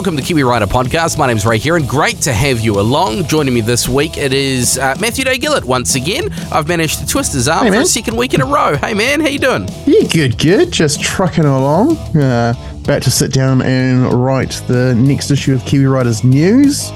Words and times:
Welcome 0.00 0.16
to 0.16 0.22
Kiwi 0.22 0.44
Rider 0.44 0.66
Podcast. 0.66 1.18
My 1.18 1.26
name's 1.26 1.44
Ray 1.44 1.58
here 1.58 1.76
and 1.76 1.86
great 1.86 2.22
to 2.22 2.32
have 2.32 2.60
you 2.60 2.80
along. 2.80 3.26
Joining 3.26 3.52
me 3.52 3.60
this 3.60 3.86
week, 3.86 4.16
it 4.16 4.32
is 4.32 4.78
uh, 4.78 4.96
Matthew 4.98 5.26
Day 5.26 5.36
Gillett 5.36 5.62
once 5.64 5.94
again. 5.94 6.32
I've 6.50 6.68
managed 6.68 7.00
to 7.00 7.06
twist 7.06 7.34
his 7.34 7.48
arm 7.48 7.66
Hey, 7.66 7.72
for 7.74 7.80
a 7.80 7.84
second 7.84 8.16
week 8.16 8.32
in 8.32 8.40
a 8.40 8.46
row. 8.46 8.78
Hey 8.78 8.94
man, 8.94 9.20
how 9.20 9.26
you 9.28 9.38
doing? 9.38 9.68
Yeah, 9.84 10.08
good, 10.10 10.38
good. 10.38 10.72
Just 10.72 11.02
trucking 11.02 11.44
along. 11.44 11.98
Uh, 12.16 12.54
about 12.82 13.02
to 13.02 13.10
sit 13.10 13.34
down 13.34 13.60
and 13.60 14.10
write 14.10 14.62
the 14.68 14.94
next 14.94 15.30
issue 15.30 15.52
of 15.52 15.62
Kiwi 15.66 15.84
Riders 15.84 16.24
News. 16.24 16.90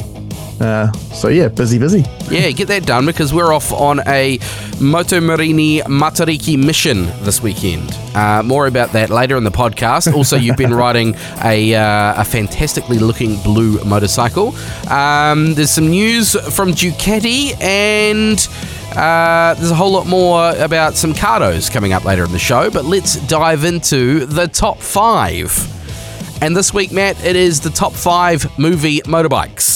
Uh, 0.65 0.91
so 1.13 1.29
yeah, 1.29 1.49
busy, 1.49 1.79
busy. 1.79 2.03
Yeah, 2.31 2.51
get 2.53 2.69
that 2.69 2.87
done 2.87 3.05
because 3.05 3.35
we're 3.35 3.53
off 3.53 3.71
on 3.71 4.01
a 4.07 4.39
Moto 4.81 5.21
Morini 5.21 5.83
Matariki 5.83 6.57
mission 6.57 7.05
this 7.23 7.43
weekend. 7.43 7.93
Uh, 8.15 8.43
more 8.43 8.67
about 8.67 8.93
that 8.93 9.11
later 9.11 9.37
in 9.37 9.45
the 9.45 9.51
podcast. 9.51 10.11
Also, 10.15 10.37
you've 10.37 10.57
been 10.57 10.73
riding 10.85 11.17
a, 11.45 11.75
uh, 11.75 12.23
a 12.23 12.25
fantastically 12.25 12.99
looking 12.99 13.37
blue 13.43 13.79
motorcycle. 13.85 14.55
Um, 14.91 15.53
there's 15.53 15.71
some 15.71 15.91
news 15.91 16.33
from 16.55 16.71
Ducati 16.71 17.61
and 17.61 18.39
uh, 18.97 19.53
there's 19.55 19.71
a 19.71 19.75
whole 19.75 19.93
lot 19.93 20.07
more 20.07 20.57
about 20.57 20.95
some 20.95 21.13
cardos 21.13 21.71
coming 21.71 21.93
up 21.93 22.07
later 22.07 22.25
in 22.25 22.33
the 22.33 22.39
show. 22.39 22.71
But 22.71 22.87
let's 22.87 23.17
dive 23.27 23.65
into 23.65 24.25
the 24.25 24.49
top 24.49 24.79
five. 24.79 25.53
And 26.43 26.57
this 26.57 26.73
week, 26.73 26.91
Matt, 26.91 27.23
it 27.23 27.37
is 27.37 27.61
the 27.61 27.71
top 27.71 27.93
five 27.93 28.59
movie 28.59 29.01
motorbikes. 29.03 29.74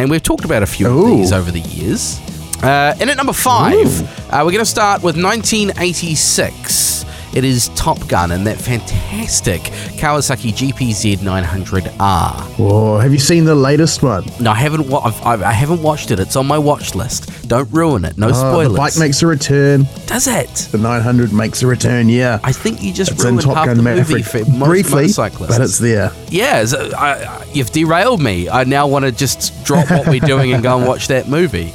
And 0.00 0.10
we've 0.10 0.22
talked 0.22 0.46
about 0.46 0.62
a 0.62 0.66
few 0.66 0.88
of 0.88 1.06
these 1.08 1.30
over 1.30 1.50
the 1.50 1.60
years. 1.60 2.18
Uh, 2.62 2.96
and 2.98 3.10
at 3.10 3.18
number 3.18 3.34
five, 3.34 4.00
uh, 4.32 4.40
we're 4.42 4.50
going 4.50 4.60
to 4.60 4.64
start 4.64 5.02
with 5.02 5.22
1986. 5.22 6.99
It 7.32 7.44
is 7.44 7.68
Top 7.76 8.08
Gun 8.08 8.32
and 8.32 8.44
that 8.46 8.58
fantastic 8.58 9.60
Kawasaki 10.00 10.52
GPZ 10.52 11.18
900R. 11.18 12.58
Whoa, 12.58 12.98
have 12.98 13.12
you 13.12 13.20
seen 13.20 13.44
the 13.44 13.54
latest 13.54 14.02
one? 14.02 14.24
No, 14.40 14.50
I 14.50 14.56
haven't. 14.56 14.88
Wa- 14.88 15.00
I've, 15.04 15.22
I've, 15.24 15.42
I 15.42 15.52
haven't 15.52 15.80
watched 15.82 16.10
it. 16.10 16.18
It's 16.18 16.34
on 16.34 16.46
my 16.46 16.58
watch 16.58 16.94
list. 16.96 17.48
Don't 17.48 17.70
ruin 17.72 18.04
it. 18.04 18.18
No 18.18 18.28
Uh, 18.30 18.32
spoilers. 18.34 18.72
the 18.72 18.76
bike 18.78 18.98
makes 18.98 19.22
a 19.22 19.26
return. 19.28 19.86
Does 20.06 20.26
it? 20.26 20.48
The 20.72 20.78
900 20.78 21.32
makes 21.32 21.62
a 21.62 21.66
return. 21.68 22.08
Yeah, 22.08 22.40
I 22.42 22.50
think 22.52 22.82
you 22.82 22.92
just 22.92 23.12
it's 23.12 23.22
in 23.24 23.30
ruined 23.36 23.42
Top 23.42 23.54
half 23.56 23.66
Gun 23.66 23.76
the 23.76 23.82
movie 23.84 24.00
Maverick 24.14 24.24
for 24.24 24.50
most 24.50 24.68
briefly, 24.68 25.02
motorcyclists. 25.02 25.56
but 25.56 25.60
it's 25.64 25.78
there. 25.78 26.10
Yeah, 26.30 26.64
so 26.64 26.90
I, 26.98 27.12
I- 27.24 27.44
you've 27.52 27.70
derailed 27.70 28.20
me. 28.20 28.48
I 28.48 28.64
now 28.64 28.88
want 28.88 29.04
to 29.04 29.12
just 29.12 29.64
drop 29.64 29.88
what 29.90 30.08
we're 30.08 30.20
doing 30.20 30.52
and 30.52 30.62
go 30.64 30.76
and 30.78 30.86
watch 30.86 31.06
that 31.08 31.28
movie. 31.28 31.72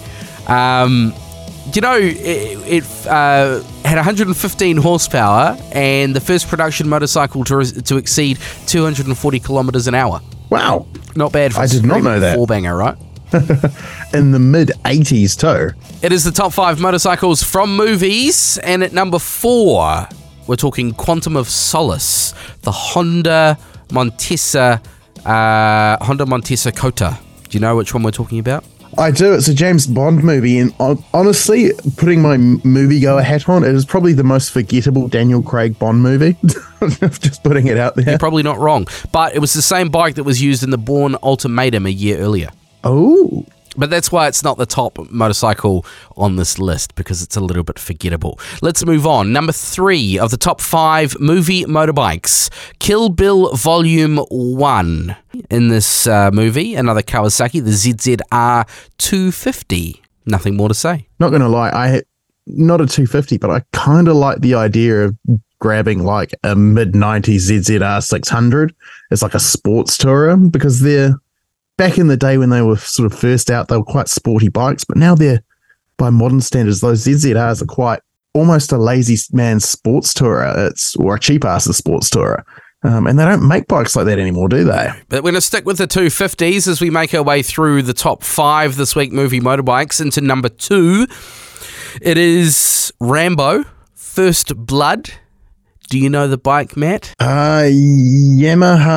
Um, 0.47 1.13
you 1.73 1.81
know, 1.81 1.95
it, 1.97 2.83
it 2.83 3.07
uh, 3.07 3.61
had 3.83 3.95
115 3.95 4.77
horsepower 4.77 5.57
and 5.71 6.15
the 6.15 6.21
first 6.21 6.47
production 6.47 6.87
motorcycle 6.87 7.43
to, 7.45 7.63
to 7.83 7.97
exceed 7.97 8.37
240 8.67 9.39
kilometers 9.39 9.87
an 9.87 9.95
hour. 9.95 10.21
Wow, 10.49 10.85
Not 11.15 11.31
bad 11.31 11.53
for 11.53 11.61
I 11.61 11.65
a 11.65 11.67
did 11.67 11.85
not 11.85 12.03
know 12.03 12.19
that. 12.19 12.35
Four 12.35 12.47
banger, 12.47 12.75
right? 12.77 12.95
in 14.13 14.31
the 14.31 14.39
mid 14.39 14.69
80s 14.85 15.35
too. 15.37 15.75
It 16.01 16.11
is 16.13 16.23
the 16.23 16.31
top 16.31 16.53
five 16.53 16.79
motorcycles 16.79 17.41
from 17.43 17.75
movies, 17.75 18.57
and 18.59 18.83
at 18.83 18.93
number 18.93 19.17
four, 19.19 20.07
we're 20.47 20.55
talking 20.55 20.91
Quantum 20.93 21.35
of 21.35 21.49
Solace, 21.49 22.33
the 22.61 22.71
Honda 22.71 23.57
Montesa, 23.91 24.81
uh, 25.25 26.05
Honda 26.05 26.25
Montesa 26.27 26.71
Cota. 26.71 27.17
Do 27.49 27.57
you 27.57 27.59
know 27.59 27.75
which 27.75 27.93
one 27.93 28.03
we're 28.03 28.11
talking 28.11 28.37
about? 28.39 28.63
I 28.97 29.11
do. 29.11 29.33
It's 29.33 29.47
a 29.47 29.53
James 29.53 29.87
Bond 29.87 30.23
movie, 30.23 30.57
and 30.57 30.73
honestly, 31.13 31.71
putting 31.97 32.21
my 32.21 32.37
moviegoer 32.37 33.23
hat 33.23 33.49
on, 33.49 33.63
it 33.63 33.75
is 33.75 33.85
probably 33.85 34.13
the 34.13 34.23
most 34.23 34.51
forgettable 34.51 35.07
Daniel 35.07 35.41
Craig 35.41 35.77
Bond 35.77 36.01
movie. 36.01 36.37
Just 37.19 37.43
putting 37.43 37.67
it 37.67 37.77
out 37.77 37.95
there. 37.95 38.09
You're 38.11 38.19
probably 38.19 38.43
not 38.43 38.57
wrong, 38.57 38.87
but 39.11 39.35
it 39.35 39.39
was 39.39 39.53
the 39.53 39.61
same 39.61 39.89
bike 39.89 40.15
that 40.15 40.23
was 40.23 40.41
used 40.41 40.63
in 40.63 40.69
the 40.69 40.77
Bourne 40.77 41.17
Ultimatum 41.23 41.85
a 41.85 41.89
year 41.89 42.19
earlier. 42.19 42.49
Oh, 42.83 43.45
But 43.77 43.89
that's 43.89 44.11
why 44.11 44.27
it's 44.27 44.43
not 44.43 44.57
the 44.57 44.65
top 44.65 44.97
motorcycle 45.09 45.85
on 46.15 46.35
this 46.35 46.59
list 46.59 46.95
because 46.95 47.21
it's 47.21 47.35
a 47.35 47.41
little 47.41 47.63
bit 47.63 47.79
forgettable. 47.79 48.39
Let's 48.61 48.85
move 48.85 49.05
on. 49.05 49.33
Number 49.33 49.51
three 49.51 50.17
of 50.17 50.31
the 50.31 50.37
top 50.37 50.61
five 50.61 51.19
movie 51.19 51.65
motorbikes 51.65 52.49
Kill 52.79 53.09
Bill 53.09 53.53
Volume 53.55 54.17
1. 54.29 55.15
In 55.49 55.67
this 55.67 56.07
uh, 56.07 56.31
movie, 56.31 56.75
another 56.75 57.01
Kawasaki, 57.01 57.63
the 57.63 57.71
ZZR 57.71 58.65
250. 58.97 60.01
Nothing 60.25 60.55
more 60.55 60.69
to 60.69 60.73
say. 60.73 61.07
not 61.19 61.29
gonna 61.29 61.49
lie, 61.49 61.69
I 61.69 62.01
not 62.47 62.79
a 62.79 62.85
250, 62.85 63.37
but 63.37 63.49
I 63.49 63.61
kind 63.73 64.07
of 64.07 64.15
like 64.15 64.39
the 64.39 64.55
idea 64.55 65.05
of 65.05 65.17
grabbing 65.59 66.03
like 66.03 66.33
a 66.43 66.55
mid 66.55 66.93
90s 66.93 67.49
ZZR 67.49 68.03
600 68.03 68.73
as 69.11 69.21
like 69.21 69.33
a 69.33 69.39
sports 69.39 69.97
tourer 69.97 70.51
because 70.51 70.81
they're 70.81 71.15
back 71.77 71.97
in 71.97 72.07
the 72.07 72.17
day 72.17 72.37
when 72.37 72.49
they 72.49 72.61
were 72.61 72.77
sort 72.77 73.11
of 73.11 73.17
first 73.17 73.49
out, 73.49 73.67
they 73.67 73.77
were 73.77 73.83
quite 73.83 74.07
sporty 74.07 74.49
bikes, 74.49 74.83
but 74.83 74.97
now 74.97 75.15
they're 75.15 75.41
by 75.97 76.09
modern 76.09 76.41
standards, 76.41 76.81
those 76.81 77.05
ZZRs 77.05 77.61
are 77.61 77.67
quite 77.67 78.01
almost 78.33 78.71
a 78.71 78.77
lazy 78.77 79.17
man's 79.31 79.67
sports 79.67 80.13
tourer. 80.13 80.69
It's 80.69 80.95
or 80.97 81.15
a 81.15 81.19
cheap 81.19 81.43
ass 81.45 81.65
sports 81.65 82.09
tourer. 82.09 82.43
Um, 82.83 83.07
and 83.07 83.17
they 83.17 83.25
don't 83.25 83.47
make 83.47 83.67
bikes 83.67 83.95
like 83.95 84.05
that 84.05 84.19
anymore, 84.19 84.47
do 84.47 84.63
they? 84.63 84.91
But 85.09 85.23
we're 85.23 85.31
going 85.31 85.35
to 85.35 85.41
stick 85.41 85.65
with 85.65 85.79
the 85.79 85.87
250s 85.87 86.67
as 86.67 86.81
we 86.81 86.91
make 86.91 87.15
our 87.15 87.23
way 87.23 87.41
through 87.41 87.81
the 87.81 87.93
top 87.93 88.23
five 88.23 88.75
this 88.75 88.95
week 88.95 89.11
movie 89.11 89.39
motorbikes 89.39 89.99
into 89.99 90.21
number 90.21 90.49
two. 90.49 91.07
It 92.01 92.17
is 92.17 92.93
Rambo, 92.99 93.63
First 93.95 94.55
Blood. 94.55 95.09
Do 95.89 95.97
you 95.97 96.11
know 96.11 96.27
the 96.27 96.37
bike, 96.37 96.77
Matt? 96.77 97.15
Uh, 97.19 97.69
Yamaha 98.37 98.93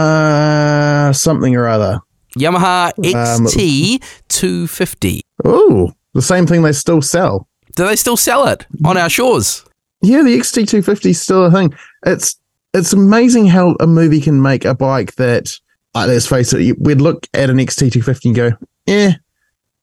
something 1.16 1.56
or 1.56 1.66
other. 1.66 2.00
Yamaha 2.36 2.92
Um, 2.98 3.46
XT 3.46 4.02
250. 4.28 5.22
Oh, 5.44 5.92
the 6.14 6.22
same 6.22 6.46
thing 6.46 6.62
they 6.62 6.72
still 6.72 7.02
sell. 7.02 7.48
Do 7.76 7.86
they 7.86 7.96
still 7.96 8.16
sell 8.16 8.46
it 8.48 8.66
on 8.84 8.96
our 8.96 9.08
shores? 9.08 9.64
Yeah, 10.02 10.22
the 10.22 10.36
XT250 10.38 11.06
is 11.10 11.20
still 11.20 11.44
a 11.44 11.50
thing. 11.50 11.74
It's 12.06 12.36
it's 12.74 12.92
amazing 12.92 13.46
how 13.46 13.76
a 13.80 13.86
movie 13.86 14.20
can 14.20 14.42
make 14.42 14.64
a 14.64 14.74
bike 14.74 15.14
that, 15.14 15.52
uh, 15.94 16.06
let's 16.06 16.26
face 16.26 16.52
it, 16.52 16.76
we'd 16.78 17.00
look 17.00 17.26
at 17.34 17.50
an 17.50 17.56
XT250 17.56 18.24
and 18.26 18.34
go, 18.34 18.50
eh, 18.86 19.12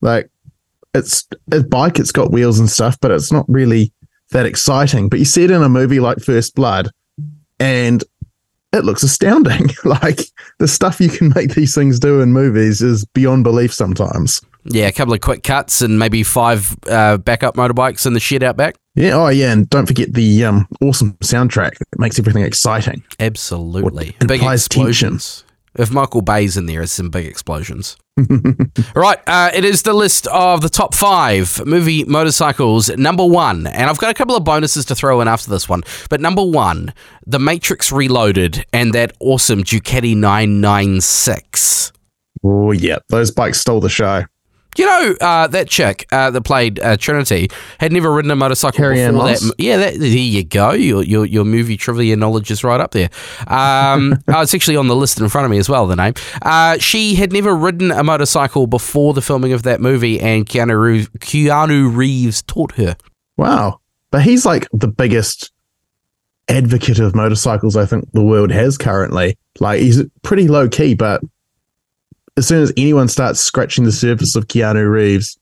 like 0.02 0.30
it's 0.94 1.28
a 1.52 1.64
bike, 1.64 2.00
it's 2.00 2.12
got 2.12 2.32
wheels 2.32 2.60
and 2.60 2.70
stuff, 2.70 2.98
but 3.02 3.12
it's 3.12 3.32
not 3.32 3.46
really 3.50 3.92
that 4.32 4.46
exciting. 4.46 5.10
But 5.10 5.20
you 5.20 5.26
see 5.26 5.44
it 5.44 5.52
in 5.52 5.64
a 5.64 5.70
movie 5.70 6.00
like 6.00 6.20
First 6.20 6.54
Blood, 6.56 6.90
and 7.60 8.04
it 8.76 8.86
looks 8.86 9.04
astounding. 9.04 9.70
like 9.86 10.22
the 10.60 10.68
stuff 10.68 11.00
you 11.00 11.10
can 11.10 11.32
make 11.36 11.56
these 11.56 11.74
things 11.74 12.00
do 12.00 12.22
in 12.22 12.34
movies 12.34 12.82
is 12.82 13.06
beyond 13.06 13.44
belief 13.44 13.74
sometimes. 13.74 14.42
Yeah, 14.66 14.88
a 14.88 14.92
couple 14.92 15.14
of 15.14 15.22
quick 15.22 15.44
cuts 15.44 15.82
and 15.82 16.00
maybe 16.00 16.24
five 16.24 16.76
uh, 16.90 17.18
backup 17.18 17.56
motorbikes 17.56 18.08
in 18.08 18.14
the 18.14 18.20
shed 18.20 18.42
out 18.42 18.58
back. 18.58 18.76
Yeah. 18.96 19.12
Oh, 19.12 19.28
yeah. 19.28 19.52
And 19.52 19.70
don't 19.70 19.86
forget 19.86 20.14
the 20.14 20.44
um, 20.44 20.68
awesome 20.82 21.14
soundtrack 21.16 21.78
that 21.78 22.00
makes 22.00 22.18
everything 22.18 22.44
exciting. 22.44 23.04
Absolutely. 23.20 24.16
and 24.20 24.28
Big 24.28 24.42
explosions. 24.42 25.44
If 25.76 25.92
Michael 25.92 26.22
Bay's 26.22 26.58
in 26.58 26.66
there, 26.66 26.82
it's 26.82 26.94
some 26.94 27.10
big 27.10 27.26
explosions. 27.26 27.98
Right, 28.96 29.20
uh, 29.28 29.52
it 29.54 29.66
is 29.66 29.82
the 29.82 29.94
list 29.94 30.28
of 30.28 30.62
the 30.62 30.70
top 30.70 30.94
five 30.94 31.62
movie 31.66 32.06
motorcycles. 32.06 32.90
Number 32.96 33.26
one, 33.26 33.68
and 33.68 33.90
I've 33.90 33.98
got 33.98 34.10
a 34.10 34.14
couple 34.14 34.36
of 34.36 34.44
bonuses 34.44 34.86
to 34.86 34.96
throw 34.96 35.20
in 35.22 35.28
after 35.28 35.50
this 35.50 35.68
one. 35.68 35.84
But 36.10 36.22
number 36.22 36.44
one, 36.44 36.94
The 37.26 37.40
Matrix 37.40 37.92
Reloaded 37.92 38.66
and 38.72 38.94
that 38.94 39.14
awesome 39.20 39.64
Ducati 39.64 40.16
996. 40.16 41.92
Oh, 42.44 42.72
yeah. 42.72 43.00
Those 43.10 43.32
bikes 43.32 43.60
stole 43.60 43.82
the 43.82 43.90
show. 43.90 44.24
You 44.78 44.86
know, 44.86 45.16
uh, 45.22 45.48
that 45.48 45.70
chick 45.70 46.08
uh, 46.12 46.32
that 46.32 46.42
played 46.42 46.80
uh, 46.80 46.98
Trinity 46.98 47.50
had 47.80 47.92
never 47.92 48.12
ridden 48.12 48.32
a 48.32 48.36
motorcycle 48.36 48.78
Carrie 48.78 49.02
Ann 49.02 49.14
before 49.14 49.30
Moss? 49.30 49.42
that. 49.42 49.56
Yeah, 49.58 49.78
that, 49.78 50.00
there 50.00 50.10
you 50.10 50.44
go. 50.44 50.72
Your, 50.72 51.04
your 51.04 51.26
your 51.26 51.46
movie 51.46 51.78
trivia 51.78 52.16
knowledge 52.16 52.52
is 52.52 52.64
right 52.64 52.80
up 52.80 52.92
there. 52.92 53.10
Um, 53.48 54.18
oh, 54.28 54.42
it's 54.42 54.54
actually 54.54 54.78
on 54.78 54.88
the 54.88 54.96
list 54.96 55.20
in 55.20 55.30
front 55.30 55.46
of 55.46 55.52
me 55.52 55.58
as 55.58 55.70
well. 55.70 55.88
The 55.88 55.96
name. 55.96 56.14
Uh, 56.42 56.78
she 56.78 57.16
had 57.16 57.32
never 57.32 57.56
ridden 57.56 57.92
a 57.92 58.04
motorcycle 58.04 58.68
before 58.68 59.14
the 59.14 59.22
filming 59.22 59.54
of 59.54 59.64
that 59.64 59.80
movie, 59.80 60.20
and 60.20 60.46
Keanu 60.46 60.80
Reeves, 60.80 61.10
Keanu 61.20 61.96
Reeves 61.96 62.42
taught 62.42 62.74
her. 62.74 62.98
Wow. 63.38 63.80
But 64.12 64.24
he's 64.24 64.46
like 64.46 64.68
the 64.72 64.88
biggest 64.88 65.52
advocate 66.48 67.00
of 67.00 67.16
motorcycles 67.16 67.76
I 67.76 67.86
think 67.86 68.10
the 68.12 68.24
world 68.24 68.52
has 68.52 68.78
currently. 68.78 69.38
Like 69.60 69.82
he's 69.82 70.04
pretty 70.22 70.48
low 70.48 70.70
key, 70.70 70.94
but 70.94 71.22
as 72.38 72.48
soon 72.48 72.62
as 72.62 72.74
anyone 72.78 73.08
starts 73.08 73.40
scratching 73.40 73.86
the 73.86 73.92
surface 73.92 74.36
of 74.36 74.48
Keanu 74.48 74.90
Reeves, 74.92 75.38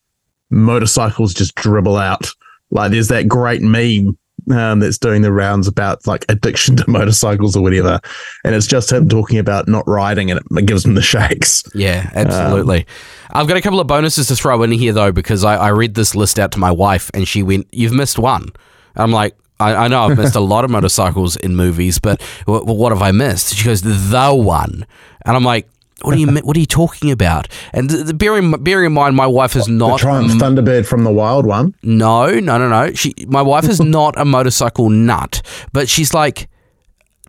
motorcycles 0.50 1.34
just 1.34 1.54
dribble 1.54 1.96
out. 1.96 2.28
Like 2.70 2.90
there's 2.90 3.08
that 3.08 3.28
great 3.28 3.62
meme 3.62 4.16
um, 4.50 4.80
that's 4.80 4.98
doing 4.98 5.22
the 5.22 5.32
rounds 5.32 5.66
about 5.66 6.06
like 6.06 6.24
addiction 6.28 6.76
to 6.78 6.90
motorcycles 6.90 7.56
or 7.56 7.62
whatever, 7.62 8.00
and 8.44 8.54
it's 8.54 8.66
just 8.66 8.92
him 8.92 9.08
talking 9.08 9.38
about 9.38 9.68
not 9.68 9.86
riding, 9.86 10.30
and 10.30 10.40
it 10.50 10.66
gives 10.66 10.84
him 10.84 10.94
the 10.94 11.02
shakes. 11.02 11.64
Yeah, 11.74 12.10
absolutely. 12.14 12.86
I've 13.30 13.48
got 13.48 13.56
a 13.56 13.62
couple 13.62 13.80
of 13.80 13.86
bonuses 13.86 14.28
to 14.28 14.36
throw 14.36 14.62
in 14.62 14.72
here 14.72 14.92
though, 14.92 15.12
because 15.12 15.44
I, 15.44 15.56
I 15.56 15.68
read 15.68 15.94
this 15.94 16.14
list 16.14 16.38
out 16.38 16.52
to 16.52 16.58
my 16.58 16.70
wife 16.70 17.10
and 17.14 17.26
she 17.26 17.42
went, 17.42 17.66
"You've 17.72 17.92
missed 17.92 18.18
one." 18.18 18.50
I'm 18.96 19.10
like, 19.10 19.36
I, 19.60 19.74
I 19.74 19.88
know 19.88 20.02
I've 20.02 20.18
missed 20.18 20.36
a 20.36 20.40
lot 20.40 20.64
of 20.64 20.70
motorcycles 20.70 21.36
in 21.36 21.56
movies, 21.56 21.98
but 21.98 22.22
w- 22.46 22.64
what 22.64 22.92
have 22.92 23.02
I 23.02 23.12
missed? 23.12 23.54
She 23.54 23.64
goes, 23.64 23.82
the 23.82 24.34
one. 24.34 24.86
And 25.24 25.36
I'm 25.36 25.44
like, 25.44 25.68
what 26.02 26.14
are 26.14 26.18
you 26.18 26.26
what 26.26 26.56
are 26.56 26.60
you 26.60 26.66
talking 26.66 27.10
about? 27.10 27.48
And 27.72 27.88
the, 27.88 27.98
the, 27.98 28.14
bear, 28.14 28.36
in, 28.36 28.50
bear 28.62 28.84
in 28.84 28.92
mind, 28.92 29.16
my 29.16 29.26
wife 29.26 29.56
is 29.56 29.68
not 29.68 29.92
the 29.92 29.98
Triumph 29.98 30.32
a, 30.32 30.36
Thunderbird 30.36 30.86
from 30.86 31.04
the 31.04 31.12
Wild 31.12 31.46
One. 31.46 31.74
No, 31.82 32.28
no, 32.40 32.58
no, 32.58 32.68
no. 32.68 32.92
She, 32.92 33.14
my 33.26 33.42
wife 33.42 33.68
is 33.68 33.80
not 33.98 34.18
a 34.18 34.24
motorcycle 34.24 34.90
nut, 34.90 35.40
but 35.72 35.88
she's 35.88 36.12
like 36.12 36.48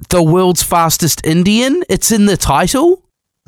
the 0.09 0.23
world's 0.23 0.63
fastest 0.63 1.25
Indian. 1.25 1.83
It's 1.89 2.11
in 2.11 2.25
the 2.25 2.37
title. 2.37 3.03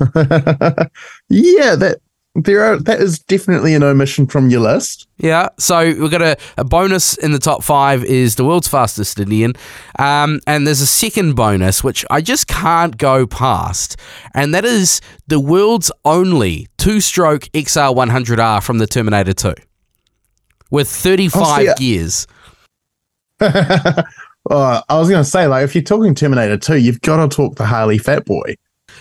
yeah, 1.28 1.74
that 1.74 1.98
there 2.34 2.62
are 2.62 2.78
that 2.78 3.00
is 3.00 3.18
definitely 3.18 3.74
an 3.74 3.82
omission 3.82 4.26
from 4.26 4.50
your 4.50 4.60
list. 4.60 5.08
Yeah, 5.18 5.48
so 5.58 5.84
we've 5.84 6.10
got 6.10 6.22
a, 6.22 6.36
a 6.56 6.64
bonus 6.64 7.16
in 7.16 7.32
the 7.32 7.38
top 7.38 7.62
five 7.62 8.04
is 8.04 8.36
the 8.36 8.44
world's 8.44 8.68
fastest 8.68 9.18
Indian, 9.18 9.54
um, 9.98 10.40
and 10.46 10.66
there's 10.66 10.80
a 10.80 10.86
second 10.86 11.34
bonus 11.34 11.82
which 11.82 12.04
I 12.10 12.20
just 12.20 12.46
can't 12.46 12.96
go 12.96 13.26
past, 13.26 13.96
and 14.34 14.54
that 14.54 14.64
is 14.64 15.00
the 15.26 15.40
world's 15.40 15.90
only 16.04 16.68
two-stroke 16.76 17.42
XR100R 17.54 18.62
from 18.62 18.78
the 18.78 18.86
Terminator 18.86 19.32
2, 19.32 19.54
with 20.70 20.88
35 20.88 21.42
oh, 21.42 21.56
see, 21.56 21.74
gears. 21.76 22.26
uh, 23.40 24.02
I 24.88 24.98
was 24.98 25.08
going 25.08 25.24
to 25.24 25.28
say, 25.28 25.46
like, 25.46 25.64
if 25.64 25.74
you're 25.74 25.82
talking 25.82 26.14
Terminator 26.14 26.56
2, 26.56 26.76
you've 26.76 27.00
got 27.00 27.28
to 27.28 27.36
talk 27.36 27.56
the 27.56 27.66
Harley 27.66 27.98
Fat 27.98 28.24
Boy. 28.24 28.54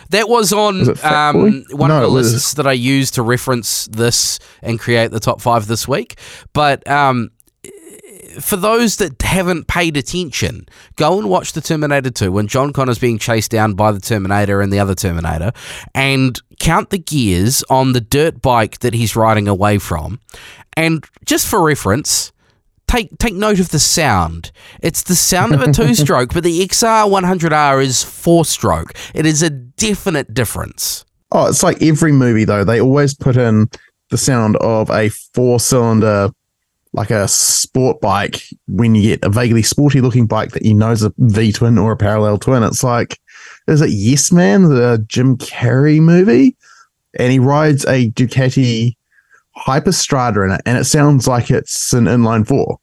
That 0.09 0.30
was 0.30 0.54
on 0.54 0.80
was 0.80 1.04
um, 1.04 1.65
one 1.71 1.89
no, 1.89 1.98
of 1.98 2.01
the 2.01 2.07
lists 2.07 2.54
that 2.56 2.68
I 2.68 2.74
used 2.74 3.15
to 3.15 3.21
reference 3.21 3.88
this 3.88 4.39
and 4.62 4.80
create 4.80 5.12
the 5.12 5.19
top 5.19 5.42
five 5.42 5.68
this 5.68 5.88
week. 5.88 6.19
But 6.54 6.88
um, 6.89 7.31
for 8.39 8.56
those 8.56 8.98
that 8.98 9.21
haven't 9.21 9.68
paid 9.68 9.98
attention, 9.98 10.68
go 10.95 11.18
and 11.18 11.30
watch 11.30 11.54
the 11.54 11.62
Terminator 11.62 12.09
2 12.09 12.31
when 12.31 12.48
John 12.48 12.74
Connor's 12.74 13.00
being 13.00 13.18
chased 13.18 13.51
down 13.51 13.74
by 13.74 13.92
the 13.92 14.00
Terminator 14.00 14.62
and 14.62 14.71
the 14.71 14.80
other 14.80 14.95
Terminator 14.95 15.51
and 15.94 16.39
count 16.60 16.89
the 16.89 16.98
gears 16.98 17.63
on 17.69 17.94
the 17.94 18.01
dirt 18.01 18.42
bike 18.42 18.80
that 18.80 18.94
he's 18.94 19.15
riding 19.15 19.48
away 19.48 19.77
from. 19.77 20.19
And 20.75 21.03
just 21.25 21.48
for 21.48 21.63
reference, 21.63 22.31
take 22.88 23.18
take 23.18 23.36
note 23.36 23.60
of 23.60 23.69
the 23.69 23.80
sound. 23.80 24.51
It's 24.81 25.04
the 25.04 25.16
sound 25.16 25.54
of 25.54 25.62
a 25.62 25.72
two 25.72 25.94
stroke, 25.94 26.34
but 26.34 26.44
the 26.44 26.60
XR 26.68 27.10
100R 27.10 27.84
is 27.84 28.04
four 28.04 28.45
stroke. 28.45 28.94
It 29.13 29.25
is 29.25 29.44
a 29.44 29.50
definite 29.50 30.34
difference. 30.34 31.06
Oh, 31.31 31.48
it's 31.48 31.63
like 31.63 31.81
every 31.81 32.12
movie 32.12 32.45
though. 32.45 32.63
They 32.63 32.81
always 32.81 33.13
put 33.13 33.36
in 33.36 33.69
the 34.10 34.18
sound 34.18 34.56
of 34.57 34.89
a 34.89 35.10
four 35.10 35.60
cylinder, 35.60 36.30
like 36.94 37.12
a 37.12 37.28
sport 37.28 38.00
bike. 38.01 38.42
When 38.68 38.95
you 38.95 39.01
get 39.04 39.24
a 39.24 39.30
vaguely 39.30 39.63
sporty 39.63 40.01
looking 40.01 40.25
bike 40.25 40.51
that 40.51 40.63
you 40.66 40.74
know 40.74 40.92
is 40.92 41.04
a 41.04 41.13
V 41.18 41.51
twin 41.51 41.78
or 41.78 41.92
a 41.92 41.98
parallel 41.98 42.38
twin, 42.38 42.63
it's 42.63 42.84
like, 42.84 43.19
is 43.68 43.81
it 43.81 43.89
Yes 43.89 44.31
Man, 44.31 44.63
the 44.63 45.04
Jim 45.07 45.38
Carrey 45.38 46.00
movie? 46.00 46.56
And 47.19 47.31
he 47.31 47.39
rides 47.39 47.86
a 47.86 48.12
Ducati 48.12 48.95
Hyperstrada 49.57 50.45
in 50.45 50.51
it, 50.51 50.62
and 50.65 50.77
it 50.77 50.86
sounds 50.86 51.27
like 51.27 51.50
it's 51.51 51.94
an 51.94 52.06
inline 52.06 52.48
four. 52.48 52.80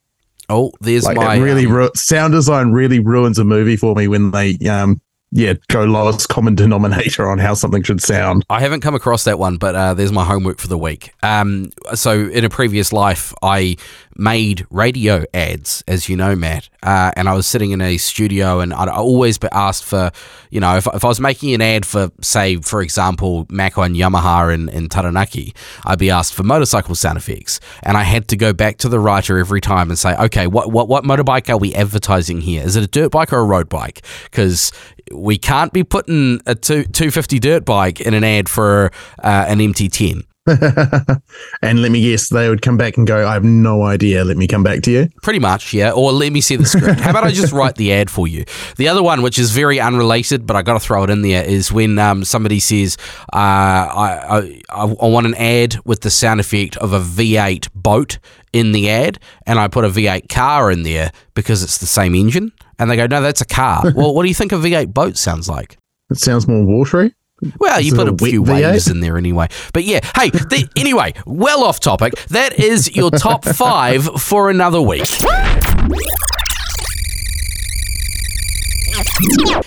Oh, 0.48 0.72
there's 0.80 1.04
like 1.04 1.16
my 1.16 1.36
it 1.36 1.40
really 1.40 1.66
um, 1.66 1.72
ru- 1.72 1.90
sound 1.94 2.32
design 2.32 2.72
really 2.72 3.00
ruins 3.00 3.38
a 3.38 3.44
movie 3.44 3.76
for 3.76 3.94
me 3.94 4.08
when 4.08 4.30
they 4.30 4.56
um 4.68 5.00
yeah, 5.34 5.54
go 5.66 5.82
lowest 5.82 6.28
common 6.28 6.54
denominator 6.54 7.28
on 7.28 7.38
how 7.38 7.54
something 7.54 7.82
should 7.82 8.00
sound. 8.00 8.44
I 8.48 8.60
haven't 8.60 8.82
come 8.82 8.94
across 8.94 9.24
that 9.24 9.36
one, 9.36 9.56
but 9.56 9.74
uh, 9.74 9.92
there's 9.92 10.12
my 10.12 10.24
homework 10.24 10.60
for 10.60 10.68
the 10.68 10.78
week. 10.78 11.10
Um, 11.24 11.70
so 11.94 12.28
in 12.28 12.44
a 12.44 12.48
previous 12.48 12.92
life, 12.92 13.34
I 13.42 13.76
made 14.14 14.64
radio 14.70 15.24
ads, 15.34 15.82
as 15.88 16.08
you 16.08 16.16
know, 16.16 16.36
Matt, 16.36 16.68
uh, 16.84 17.10
and 17.16 17.28
I 17.28 17.34
was 17.34 17.48
sitting 17.48 17.72
in 17.72 17.80
a 17.80 17.96
studio, 17.96 18.60
and 18.60 18.72
I'd 18.72 18.88
always 18.88 19.36
be 19.36 19.48
asked 19.50 19.82
for, 19.82 20.12
you 20.50 20.60
know, 20.60 20.76
if, 20.76 20.86
if 20.94 21.04
I 21.04 21.08
was 21.08 21.18
making 21.18 21.52
an 21.52 21.60
ad 21.60 21.84
for, 21.84 22.12
say, 22.20 22.58
for 22.58 22.80
example, 22.80 23.44
Mako 23.50 23.82
and 23.82 23.96
Yamaha 23.96 24.54
in, 24.54 24.68
in 24.68 24.88
Taranaki, 24.88 25.52
I'd 25.84 25.98
be 25.98 26.10
asked 26.10 26.34
for 26.34 26.44
motorcycle 26.44 26.94
sound 26.94 27.18
effects, 27.18 27.58
and 27.82 27.96
I 27.96 28.04
had 28.04 28.28
to 28.28 28.36
go 28.36 28.52
back 28.52 28.78
to 28.78 28.88
the 28.88 29.00
writer 29.00 29.38
every 29.38 29.60
time 29.60 29.90
and 29.90 29.98
say, 29.98 30.14
okay, 30.14 30.46
what 30.46 30.70
what 30.70 30.86
what 30.86 31.02
motorbike 31.02 31.50
are 31.50 31.58
we 31.58 31.74
advertising 31.74 32.40
here? 32.40 32.62
Is 32.62 32.76
it 32.76 32.84
a 32.84 32.86
dirt 32.86 33.10
bike 33.10 33.32
or 33.32 33.38
a 33.38 33.44
road 33.44 33.68
bike? 33.68 34.02
Because 34.30 34.70
we 35.12 35.38
can't 35.38 35.72
be 35.72 35.84
putting 35.84 36.40
a 36.46 36.54
two, 36.54 36.84
250 36.84 37.38
dirt 37.38 37.64
bike 37.64 38.00
in 38.00 38.14
an 38.14 38.24
ad 38.24 38.48
for 38.48 38.90
uh, 39.22 39.46
an 39.48 39.58
MT10. 39.58 40.24
and 41.62 41.80
let 41.80 41.90
me 41.90 42.02
guess, 42.02 42.28
they 42.28 42.50
would 42.50 42.60
come 42.60 42.76
back 42.76 42.98
and 42.98 43.06
go, 43.06 43.26
I 43.26 43.32
have 43.32 43.44
no 43.44 43.84
idea. 43.84 44.24
Let 44.24 44.36
me 44.36 44.46
come 44.46 44.62
back 44.62 44.82
to 44.82 44.90
you. 44.90 45.08
Pretty 45.22 45.38
much, 45.38 45.72
yeah. 45.72 45.92
Or 45.92 46.12
let 46.12 46.32
me 46.32 46.42
see 46.42 46.56
the 46.56 46.66
script. 46.66 47.00
How 47.00 47.10
about 47.10 47.24
I 47.24 47.30
just 47.30 47.52
write 47.52 47.76
the 47.76 47.94
ad 47.94 48.10
for 48.10 48.28
you? 48.28 48.44
The 48.76 48.88
other 48.88 49.02
one, 49.02 49.22
which 49.22 49.38
is 49.38 49.52
very 49.52 49.80
unrelated, 49.80 50.46
but 50.46 50.54
I 50.54 50.60
got 50.60 50.74
to 50.74 50.80
throw 50.80 51.02
it 51.04 51.08
in 51.08 51.22
there, 51.22 51.42
is 51.42 51.72
when 51.72 51.98
um, 51.98 52.24
somebody 52.24 52.60
says, 52.60 52.98
uh, 53.32 53.36
I, 53.36 54.58
I, 54.68 54.82
I 54.82 55.06
want 55.06 55.26
an 55.26 55.34
ad 55.36 55.76
with 55.86 56.02
the 56.02 56.10
sound 56.10 56.40
effect 56.40 56.76
of 56.76 56.92
a 56.92 57.00
V8 57.00 57.68
boat 57.74 58.18
in 58.52 58.72
the 58.72 58.90
ad, 58.90 59.18
and 59.46 59.58
I 59.58 59.68
put 59.68 59.86
a 59.86 59.88
V8 59.88 60.28
car 60.28 60.70
in 60.70 60.82
there 60.82 61.10
because 61.32 61.62
it's 61.62 61.78
the 61.78 61.86
same 61.86 62.14
engine. 62.14 62.52
And 62.78 62.90
they 62.90 62.96
go, 62.96 63.06
no, 63.06 63.22
that's 63.22 63.40
a 63.40 63.46
car. 63.46 63.82
well, 63.94 64.14
what 64.14 64.22
do 64.24 64.28
you 64.28 64.34
think 64.34 64.52
a 64.52 64.56
V8 64.56 64.92
boat 64.92 65.16
sounds 65.16 65.48
like? 65.48 65.78
It 66.10 66.18
sounds 66.18 66.46
more 66.46 66.64
watery. 66.64 67.14
Well, 67.58 67.80
you 67.80 67.94
put 67.94 68.08
a, 68.08 68.16
few 68.16 68.42
waves 68.42 68.88
in 68.88 69.00
there 69.00 69.16
anyway. 69.18 69.48
But 69.72 69.84
yeah, 69.84 70.00
hey, 70.16 70.30
the, 70.30 70.68
anyway, 70.76 71.14
well 71.26 71.64
off 71.64 71.80
topic. 71.80 72.14
That 72.28 72.58
is 72.58 72.94
your 72.94 73.10
top 73.10 73.44
five 73.44 74.04
for 74.20 74.50
another 74.50 74.80
week. 74.80 75.06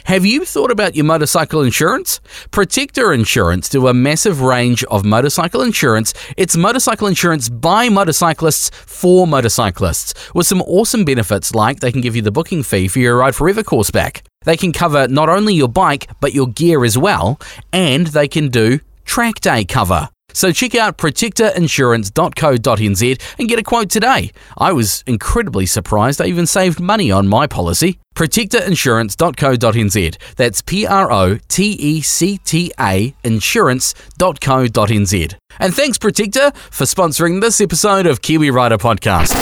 Have 0.05 0.25
you 0.25 0.45
thought 0.45 0.71
about 0.71 0.95
your 0.95 1.05
motorcycle 1.05 1.61
insurance? 1.61 2.19
Protecta 2.51 3.13
Insurance 3.13 3.69
do 3.69 3.87
a 3.87 3.93
massive 3.93 4.41
range 4.41 4.83
of 4.85 5.05
motorcycle 5.05 5.61
insurance. 5.61 6.13
It's 6.35 6.57
motorcycle 6.57 7.07
insurance 7.07 7.49
by 7.49 7.89
motorcyclists 7.89 8.69
for 8.69 9.27
motorcyclists 9.27 10.13
with 10.33 10.47
some 10.47 10.61
awesome 10.63 11.05
benefits 11.05 11.55
like 11.55 11.79
they 11.79 11.91
can 11.91 12.01
give 12.01 12.15
you 12.15 12.21
the 12.21 12.31
booking 12.31 12.63
fee 12.63 12.87
for 12.87 12.99
your 12.99 13.17
Ride 13.17 13.35
Forever 13.35 13.63
course 13.63 13.91
back. 13.91 14.26
They 14.43 14.57
can 14.57 14.71
cover 14.71 15.07
not 15.07 15.29
only 15.29 15.53
your 15.53 15.69
bike 15.69 16.09
but 16.19 16.33
your 16.33 16.47
gear 16.47 16.83
as 16.85 16.97
well, 16.97 17.39
and 17.71 18.07
they 18.07 18.27
can 18.27 18.49
do 18.49 18.79
track 19.05 19.39
day 19.41 19.63
cover. 19.65 20.09
So 20.33 20.51
check 20.51 20.75
out 20.75 20.97
protectainsurance.co.nz 20.99 23.21
and 23.39 23.49
get 23.49 23.57
a 23.59 23.63
quote 23.63 23.89
today. 23.89 24.31
I 24.57 24.71
was 24.71 25.03
incredibly 25.07 25.65
surprised 25.65 26.21
I 26.21 26.27
even 26.27 26.45
saved 26.45 26.79
money 26.79 27.09
on 27.09 27.27
my 27.27 27.47
policy. 27.47 27.97
Protectainsurance.co.nz. 28.15 30.17
That's 30.35 30.61
P 30.61 30.85
R 30.85 31.11
O 31.11 31.39
T 31.47 31.71
E 31.71 32.01
C 32.01 32.37
T 32.39 32.71
A 32.79 33.15
insurance.co.nz. 33.23 35.35
And 35.59 35.73
thanks, 35.73 35.97
Protecta, 35.97 36.55
for 36.55 36.83
sponsoring 36.85 37.41
this 37.41 37.59
episode 37.59 38.05
of 38.05 38.21
Kiwi 38.21 38.51
Rider 38.51 38.77
Podcast. 38.77 39.33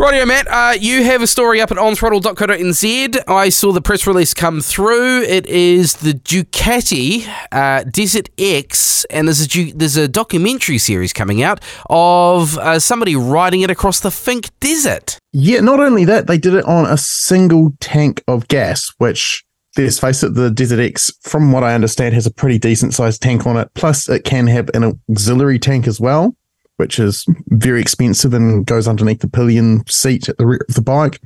Rightio, 0.00 0.26
Matt. 0.26 0.48
Uh, 0.48 0.72
you 0.80 1.04
have 1.04 1.20
a 1.20 1.26
story 1.26 1.60
up 1.60 1.70
at 1.70 1.76
onthrottle.co.nz. 1.76 3.22
I 3.28 3.50
saw 3.50 3.70
the 3.70 3.82
press 3.82 4.06
release 4.06 4.32
come 4.32 4.62
through. 4.62 5.20
It 5.24 5.44
is 5.44 5.96
the 5.96 6.14
Ducati 6.14 7.28
uh, 7.52 7.84
Desert 7.84 8.30
X, 8.38 9.04
and 9.10 9.28
there's 9.28 9.54
a 9.54 9.72
there's 9.72 9.98
a 9.98 10.08
documentary 10.08 10.78
series 10.78 11.12
coming 11.12 11.42
out 11.42 11.60
of 11.90 12.56
uh, 12.56 12.78
somebody 12.78 13.14
riding 13.14 13.60
it 13.60 13.68
across 13.68 14.00
the 14.00 14.08
Finke 14.08 14.48
Desert. 14.60 15.18
Yeah, 15.34 15.60
not 15.60 15.80
only 15.80 16.06
that, 16.06 16.28
they 16.28 16.38
did 16.38 16.54
it 16.54 16.64
on 16.64 16.86
a 16.86 16.96
single 16.96 17.74
tank 17.80 18.24
of 18.26 18.48
gas, 18.48 18.90
which 18.96 19.44
let's 19.76 19.98
face 19.98 20.22
it, 20.22 20.32
the 20.32 20.50
Desert 20.50 20.80
X, 20.80 21.12
from 21.24 21.52
what 21.52 21.62
I 21.62 21.74
understand, 21.74 22.14
has 22.14 22.24
a 22.24 22.32
pretty 22.32 22.58
decent 22.58 22.94
sized 22.94 23.20
tank 23.20 23.46
on 23.46 23.58
it. 23.58 23.68
Plus, 23.74 24.08
it 24.08 24.24
can 24.24 24.46
have 24.46 24.70
an 24.72 24.98
auxiliary 25.10 25.58
tank 25.58 25.86
as 25.86 26.00
well 26.00 26.34
which 26.80 26.98
is 26.98 27.26
very 27.48 27.78
expensive 27.78 28.32
and 28.32 28.64
goes 28.64 28.88
underneath 28.88 29.20
the 29.20 29.28
pillion 29.28 29.86
seat 29.86 30.30
at 30.30 30.38
the 30.38 30.46
rear 30.46 30.64
of 30.66 30.74
the 30.74 30.80
bike. 30.80 31.20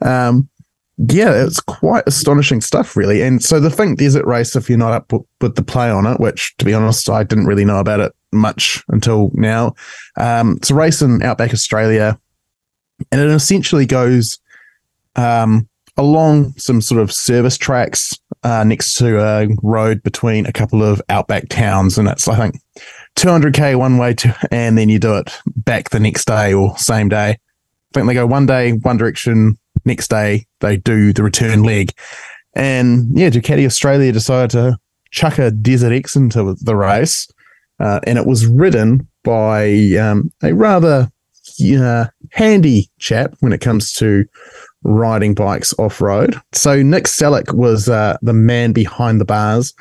Um, 0.00 0.48
yeah, 0.96 1.44
it's 1.44 1.60
quite 1.60 2.04
astonishing 2.06 2.62
stuff, 2.62 2.96
really. 2.96 3.20
And 3.20 3.44
so 3.44 3.60
the 3.60 3.68
Finke 3.68 3.98
Desert 3.98 4.24
race, 4.24 4.56
if 4.56 4.70
you're 4.70 4.78
not 4.78 4.94
up 4.94 5.12
with 5.42 5.54
the 5.54 5.62
play 5.62 5.90
on 5.90 6.06
it, 6.06 6.18
which 6.18 6.56
to 6.56 6.64
be 6.64 6.72
honest, 6.72 7.10
I 7.10 7.24
didn't 7.24 7.44
really 7.44 7.64
know 7.66 7.78
about 7.78 8.00
it 8.00 8.14
much 8.32 8.82
until 8.88 9.30
now. 9.34 9.74
Um, 10.16 10.56
it's 10.56 10.70
a 10.70 10.74
race 10.74 11.02
in 11.02 11.22
Outback 11.22 11.52
Australia, 11.52 12.18
and 13.12 13.20
it 13.20 13.28
essentially 13.28 13.84
goes 13.84 14.38
um, 15.14 15.68
along 15.98 16.54
some 16.56 16.80
sort 16.80 17.02
of 17.02 17.12
service 17.12 17.58
tracks 17.58 18.18
uh, 18.44 18.64
next 18.64 18.94
to 18.94 19.22
a 19.22 19.46
road 19.62 20.02
between 20.02 20.46
a 20.46 20.52
couple 20.52 20.82
of 20.82 21.02
outback 21.10 21.50
towns, 21.50 21.98
and 21.98 22.08
it's 22.08 22.26
I 22.28 22.36
think 22.36 22.62
200k 23.16 23.78
one 23.78 23.98
way 23.98 24.14
to, 24.14 24.48
and 24.50 24.78
then 24.78 24.88
you 24.88 24.98
do 24.98 25.16
it 25.16 25.30
back 25.46 25.90
the 25.90 26.00
next 26.00 26.26
day 26.26 26.54
or 26.54 26.76
same 26.78 27.08
day. 27.08 27.30
I 27.30 27.38
think 27.92 28.06
they 28.06 28.14
go 28.14 28.26
one 28.26 28.46
day, 28.46 28.72
one 28.72 28.96
direction. 28.96 29.56
Next 29.84 30.08
day, 30.08 30.46
they 30.60 30.76
do 30.76 31.12
the 31.12 31.22
return 31.22 31.62
leg. 31.62 31.92
And 32.54 33.16
yeah, 33.16 33.30
Ducati 33.30 33.66
Australia 33.66 34.12
decided 34.12 34.50
to 34.50 34.78
chuck 35.10 35.38
a 35.38 35.50
Desert 35.50 35.92
X 35.92 36.16
into 36.16 36.54
the 36.60 36.76
race. 36.76 37.28
Uh, 37.78 38.00
and 38.04 38.18
it 38.18 38.26
was 38.26 38.46
ridden 38.46 39.08
by 39.24 39.70
um, 40.00 40.30
a 40.42 40.52
rather 40.52 41.10
uh, 41.78 42.06
handy 42.30 42.90
chap 42.98 43.34
when 43.40 43.52
it 43.52 43.60
comes 43.60 43.92
to 43.94 44.24
riding 44.82 45.34
bikes 45.34 45.74
off 45.78 46.00
road. 46.00 46.40
So 46.52 46.82
Nick 46.82 47.04
Selleck 47.04 47.54
was 47.54 47.88
uh, 47.88 48.16
the 48.22 48.32
man 48.32 48.72
behind 48.72 49.20
the 49.20 49.24
bars. 49.24 49.74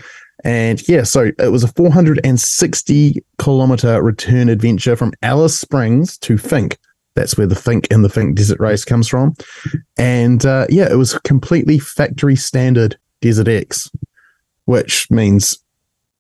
And 0.44 0.88
yeah, 0.88 1.04
so 1.04 1.32
it 1.38 1.52
was 1.52 1.64
a 1.64 1.68
460 1.68 3.24
kilometer 3.38 4.02
return 4.02 4.50
adventure 4.50 4.96
from 4.96 5.14
Alice 5.22 5.60
Springs 5.60 6.18
to 6.20 6.36
Finke. 6.36 6.78
That's 7.16 7.38
where 7.38 7.48
the 7.48 7.56
Finke 7.56 7.92
in 7.92 8.02
the 8.02 8.10
Finke 8.10 8.36
Desert 8.36 8.60
Race 8.60 8.86
comes 8.86 9.08
from. 9.08 9.36
And 9.98 10.46
uh, 10.46 10.68
yeah, 10.70 10.90
it 10.90 10.96
was 10.96 11.18
completely 11.20 11.80
factory 11.80 12.36
standard 12.36 12.98
Desert 13.22 13.48
X, 13.48 13.92
which 14.66 15.10
means, 15.12 15.58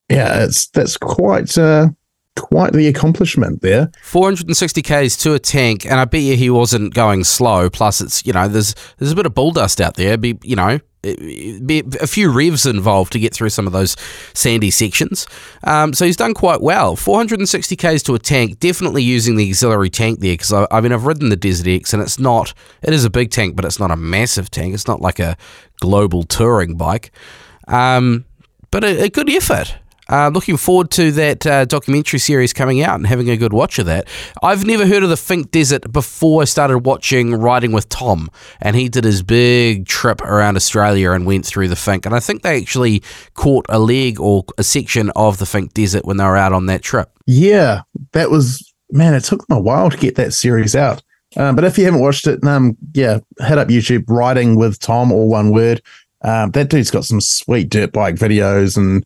yeah, 0.09 0.43
it's 0.43 0.67
that's 0.67 0.97
quite 0.97 1.57
uh, 1.57 1.89
quite 2.35 2.73
the 2.73 2.87
accomplishment 2.87 3.61
there. 3.61 3.91
460 4.01 4.81
k's 4.81 5.15
to 5.17 5.33
a 5.33 5.39
tank, 5.39 5.85
and 5.85 5.95
I 5.95 6.05
bet 6.05 6.21
you 6.21 6.35
he 6.35 6.49
wasn't 6.49 6.93
going 6.93 7.23
slow. 7.23 7.69
Plus, 7.69 8.01
it's 8.01 8.25
you 8.25 8.33
know 8.33 8.47
there's 8.47 8.75
there's 8.97 9.11
a 9.11 9.15
bit 9.15 9.25
of 9.25 9.33
bull 9.33 9.51
dust 9.51 9.79
out 9.79 9.95
there. 9.95 10.17
Be 10.17 10.37
you 10.43 10.55
know 10.55 10.79
be 11.01 11.83
a 12.01 12.07
few 12.07 12.31
revs 12.31 12.65
involved 12.65 13.13
to 13.13 13.19
get 13.19 13.33
through 13.33 13.49
some 13.49 13.65
of 13.65 13.73
those 13.73 13.95
sandy 14.33 14.69
sections. 14.69 15.27
Um, 15.63 15.93
so 15.93 16.05
he's 16.05 16.17
done 16.17 16.33
quite 16.33 16.61
well. 16.61 16.95
460 16.95 17.75
k's 17.75 18.03
to 18.03 18.15
a 18.15 18.19
tank, 18.19 18.59
definitely 18.59 19.03
using 19.03 19.35
the 19.35 19.49
auxiliary 19.49 19.89
tank 19.89 20.19
there 20.19 20.33
because 20.33 20.51
I, 20.51 20.67
I, 20.71 20.81
mean 20.81 20.91
I've 20.91 21.05
ridden 21.05 21.29
the 21.29 21.37
Desert 21.37 21.67
X 21.67 21.93
and 21.93 22.01
it's 22.01 22.19
not 22.19 22.53
it 22.81 22.93
is 22.93 23.05
a 23.05 23.09
big 23.09 23.31
tank, 23.31 23.55
but 23.55 23.65
it's 23.65 23.79
not 23.79 23.91
a 23.91 23.95
massive 23.95 24.51
tank. 24.51 24.73
It's 24.73 24.87
not 24.87 25.01
like 25.01 25.19
a 25.19 25.37
global 25.79 26.23
touring 26.23 26.75
bike. 26.75 27.11
Um, 27.67 28.25
but 28.71 28.83
a, 28.83 29.03
a 29.03 29.09
good 29.09 29.29
effort. 29.29 29.75
Uh, 30.09 30.29
looking 30.33 30.57
forward 30.57 30.89
to 30.91 31.11
that 31.11 31.45
uh, 31.45 31.65
documentary 31.65 32.19
series 32.19 32.51
coming 32.51 32.81
out 32.81 32.95
and 32.95 33.07
having 33.07 33.29
a 33.29 33.37
good 33.37 33.53
watch 33.53 33.79
of 33.79 33.85
that. 33.85 34.07
I've 34.41 34.65
never 34.65 34.85
heard 34.85 35.03
of 35.03 35.09
the 35.09 35.15
Finke 35.15 35.51
Desert 35.51 35.91
before 35.91 36.41
I 36.41 36.45
started 36.45 36.79
watching 36.79 37.35
Riding 37.35 37.71
with 37.71 37.87
Tom, 37.89 38.29
and 38.59 38.75
he 38.75 38.89
did 38.89 39.03
his 39.03 39.21
big 39.21 39.85
trip 39.85 40.21
around 40.21 40.55
Australia 40.55 41.11
and 41.11 41.25
went 41.25 41.45
through 41.45 41.67
the 41.67 41.75
Finke. 41.75 42.05
And 42.05 42.15
I 42.15 42.19
think 42.19 42.41
they 42.41 42.59
actually 42.59 43.03
caught 43.35 43.65
a 43.69 43.79
leg 43.79 44.19
or 44.19 44.43
a 44.57 44.63
section 44.63 45.11
of 45.15 45.37
the 45.37 45.45
Finke 45.45 45.73
Desert 45.73 46.05
when 46.05 46.17
they 46.17 46.23
were 46.23 46.37
out 46.37 46.53
on 46.53 46.65
that 46.65 46.81
trip. 46.81 47.09
Yeah, 47.25 47.81
that 48.13 48.31
was 48.31 48.73
man. 48.91 49.13
It 49.13 49.23
took 49.23 49.45
them 49.47 49.57
a 49.57 49.61
while 49.61 49.89
to 49.89 49.97
get 49.97 50.15
that 50.15 50.33
series 50.33 50.75
out. 50.75 51.03
Um, 51.37 51.55
but 51.55 51.63
if 51.63 51.77
you 51.77 51.85
haven't 51.85 52.01
watched 52.01 52.25
it, 52.25 52.43
um, 52.43 52.75
yeah, 52.93 53.19
head 53.39 53.59
up 53.59 53.67
YouTube, 53.67 54.05
Riding 54.07 54.55
with 54.55 54.79
Tom, 54.79 55.11
all 55.11 55.29
one 55.29 55.51
word. 55.51 55.81
Um, 56.21 56.51
that 56.51 56.69
dude's 56.69 56.91
got 56.91 57.05
some 57.05 57.21
sweet 57.21 57.69
dirt 57.69 57.93
bike 57.93 58.15
videos 58.15 58.75
and 58.75 59.05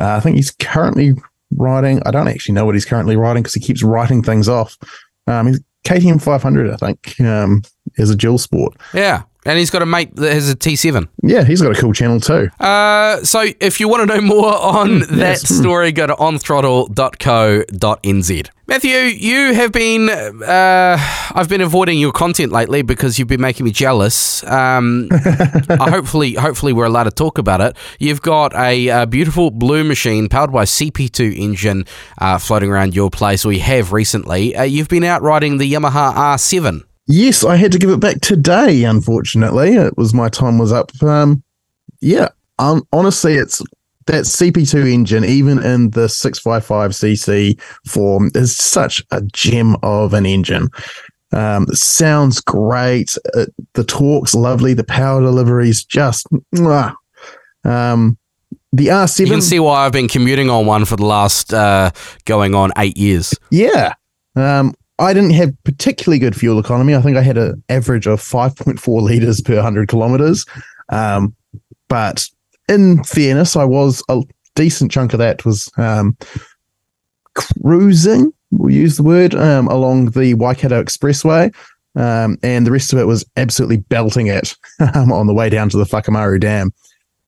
uh, 0.00 0.16
I 0.16 0.20
think 0.20 0.36
he's 0.36 0.50
currently 0.50 1.14
writing. 1.56 2.02
I 2.06 2.10
don't 2.10 2.28
actually 2.28 2.54
know 2.54 2.64
what 2.64 2.74
he's 2.74 2.84
currently 2.84 3.16
writing 3.16 3.42
because 3.42 3.54
he 3.54 3.60
keeps 3.60 3.82
writing 3.82 4.22
things 4.22 4.48
off. 4.48 4.76
Um, 5.26 5.46
he's 5.48 5.60
KTM 5.84 6.22
500, 6.22 6.70
I 6.70 6.76
think, 6.76 7.20
um, 7.20 7.62
is 7.96 8.10
a 8.10 8.16
dual 8.16 8.38
sport. 8.38 8.74
Yeah. 8.92 9.22
And 9.46 9.58
he's 9.58 9.68
got 9.70 9.82
a 9.82 9.86
mate 9.86 10.16
that 10.16 10.32
has 10.32 10.50
a 10.50 10.56
T7. 10.56 11.06
Yeah, 11.22 11.44
he's 11.44 11.60
got 11.60 11.76
a 11.76 11.80
cool 11.80 11.92
channel 11.92 12.18
too. 12.18 12.48
Uh, 12.58 13.22
so 13.24 13.44
if 13.60 13.78
you 13.78 13.88
want 13.88 14.08
to 14.08 14.14
know 14.14 14.22
more 14.22 14.56
on 14.56 15.00
that 15.00 15.42
yes. 15.42 15.46
story, 15.48 15.92
go 15.92 16.06
to 16.06 16.14
onthrottle.co.nz. 16.14 18.48
Matthew, 18.66 18.96
you 18.96 19.52
have 19.52 19.72
been, 19.72 20.08
uh, 20.08 20.96
I've 21.34 21.50
been 21.50 21.60
avoiding 21.60 21.98
your 21.98 22.12
content 22.12 22.50
lately 22.50 22.80
because 22.80 23.18
you've 23.18 23.28
been 23.28 23.42
making 23.42 23.64
me 23.64 23.72
jealous. 23.72 24.42
Um, 24.44 25.10
hopefully, 25.68 26.32
hopefully 26.32 26.72
we're 26.72 26.86
allowed 26.86 27.04
to 27.04 27.10
talk 27.10 27.36
about 27.36 27.60
it. 27.60 27.76
You've 27.98 28.22
got 28.22 28.54
a, 28.54 28.88
a 28.88 29.06
beautiful 29.06 29.50
blue 29.50 29.84
machine 29.84 30.30
powered 30.30 30.50
by 30.50 30.64
CP2 30.64 31.36
engine 31.36 31.84
uh, 32.16 32.38
floating 32.38 32.70
around 32.70 32.94
your 32.94 33.10
place, 33.10 33.44
or 33.44 33.52
you 33.52 33.60
have 33.60 33.92
recently. 33.92 34.56
Uh, 34.56 34.62
you've 34.62 34.88
been 34.88 35.04
out 35.04 35.20
riding 35.20 35.58
the 35.58 35.70
Yamaha 35.70 36.14
R7. 36.14 36.84
Yes, 37.06 37.44
I 37.44 37.56
had 37.56 37.72
to 37.72 37.78
give 37.78 37.90
it 37.90 38.00
back 38.00 38.20
today. 38.20 38.84
Unfortunately, 38.84 39.74
it 39.74 39.96
was 39.96 40.14
my 40.14 40.28
time 40.28 40.58
was 40.58 40.72
up. 40.72 40.90
Um, 41.02 41.42
yeah, 42.00 42.28
um, 42.58 42.86
honestly, 42.92 43.34
it's 43.34 43.62
that 44.06 44.24
CP2 44.24 44.90
engine, 44.92 45.24
even 45.24 45.62
in 45.62 45.90
the 45.90 46.06
655cc 46.06 47.60
form, 47.86 48.30
is 48.34 48.56
such 48.56 49.02
a 49.10 49.22
gem 49.32 49.76
of 49.82 50.14
an 50.14 50.26
engine. 50.26 50.68
Um, 51.32 51.66
sounds 51.68 52.40
great. 52.40 53.16
It, 53.34 53.52
the 53.74 53.84
torque's 53.84 54.34
lovely. 54.34 54.72
The 54.74 54.84
power 54.84 55.20
delivery 55.20 55.68
is 55.68 55.84
just. 55.84 56.26
Mwah. 56.54 56.94
Um, 57.64 58.18
the 58.72 58.88
R7. 58.88 59.20
You 59.20 59.26
can 59.26 59.42
see 59.42 59.60
why 59.60 59.84
I've 59.84 59.92
been 59.92 60.08
commuting 60.08 60.50
on 60.50 60.66
one 60.66 60.84
for 60.84 60.96
the 60.96 61.06
last 61.06 61.52
uh, 61.52 61.90
going 62.24 62.54
on 62.54 62.72
eight 62.76 62.96
years. 62.96 63.34
Yeah. 63.50 63.94
Um, 64.36 64.74
I 64.98 65.12
didn't 65.12 65.30
have 65.30 65.52
particularly 65.64 66.18
good 66.18 66.36
fuel 66.36 66.58
economy. 66.58 66.94
I 66.94 67.00
think 67.00 67.16
I 67.16 67.22
had 67.22 67.38
an 67.38 67.62
average 67.68 68.06
of 68.06 68.20
5.4 68.20 69.02
liters 69.02 69.40
per 69.40 69.56
100 69.56 69.88
kilometers. 69.88 70.46
Um, 70.88 71.34
but 71.88 72.28
in 72.68 73.02
fairness, 73.04 73.56
I 73.56 73.64
was 73.64 74.02
a 74.08 74.22
decent 74.54 74.92
chunk 74.92 75.12
of 75.12 75.18
that 75.18 75.44
was 75.44 75.70
um, 75.76 76.16
cruising, 77.34 78.32
we'll 78.52 78.72
use 78.72 78.96
the 78.96 79.02
word, 79.02 79.34
um, 79.34 79.66
along 79.68 80.10
the 80.10 80.34
Waikato 80.34 80.82
Expressway. 80.82 81.54
Um, 81.96 82.38
and 82.42 82.66
the 82.66 82.72
rest 82.72 82.92
of 82.92 82.98
it 82.98 83.06
was 83.06 83.24
absolutely 83.36 83.78
belting 83.78 84.26
it 84.26 84.56
um, 84.94 85.12
on 85.12 85.26
the 85.26 85.34
way 85.34 85.48
down 85.48 85.68
to 85.70 85.76
the 85.76 85.84
Whakamaru 85.84 86.40
Dam 86.40 86.72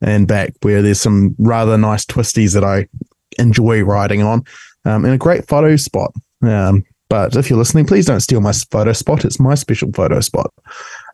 and 0.01 0.29
back, 0.29 0.55
where 0.63 0.83
there's 0.83 1.01
some 1.01 1.35
rather 1.39 1.79
nice 1.79 2.05
twisties 2.05 2.55
that 2.55 2.65
I 2.65 2.87
enjoy 3.39 3.83
riding 3.83 4.23
on 4.23 4.45
um, 4.85 5.05
and 5.05 5.15
a 5.15 5.19
great 5.19 5.47
photo 5.47 5.77
spot. 5.77 6.13
Um, 6.43 6.85
but 7.09 7.37
if 7.37 7.49
you're 7.49 7.59
listening, 7.59 7.87
please 7.87 8.07
don't 8.07 8.21
steal 8.21 8.41
my 8.41 8.53
photo 8.53 8.93
spot. 8.93 9.25
It's 9.25 9.39
my 9.39 9.55
special 9.55 9.93
photo 9.93 10.21
spot. 10.21 10.53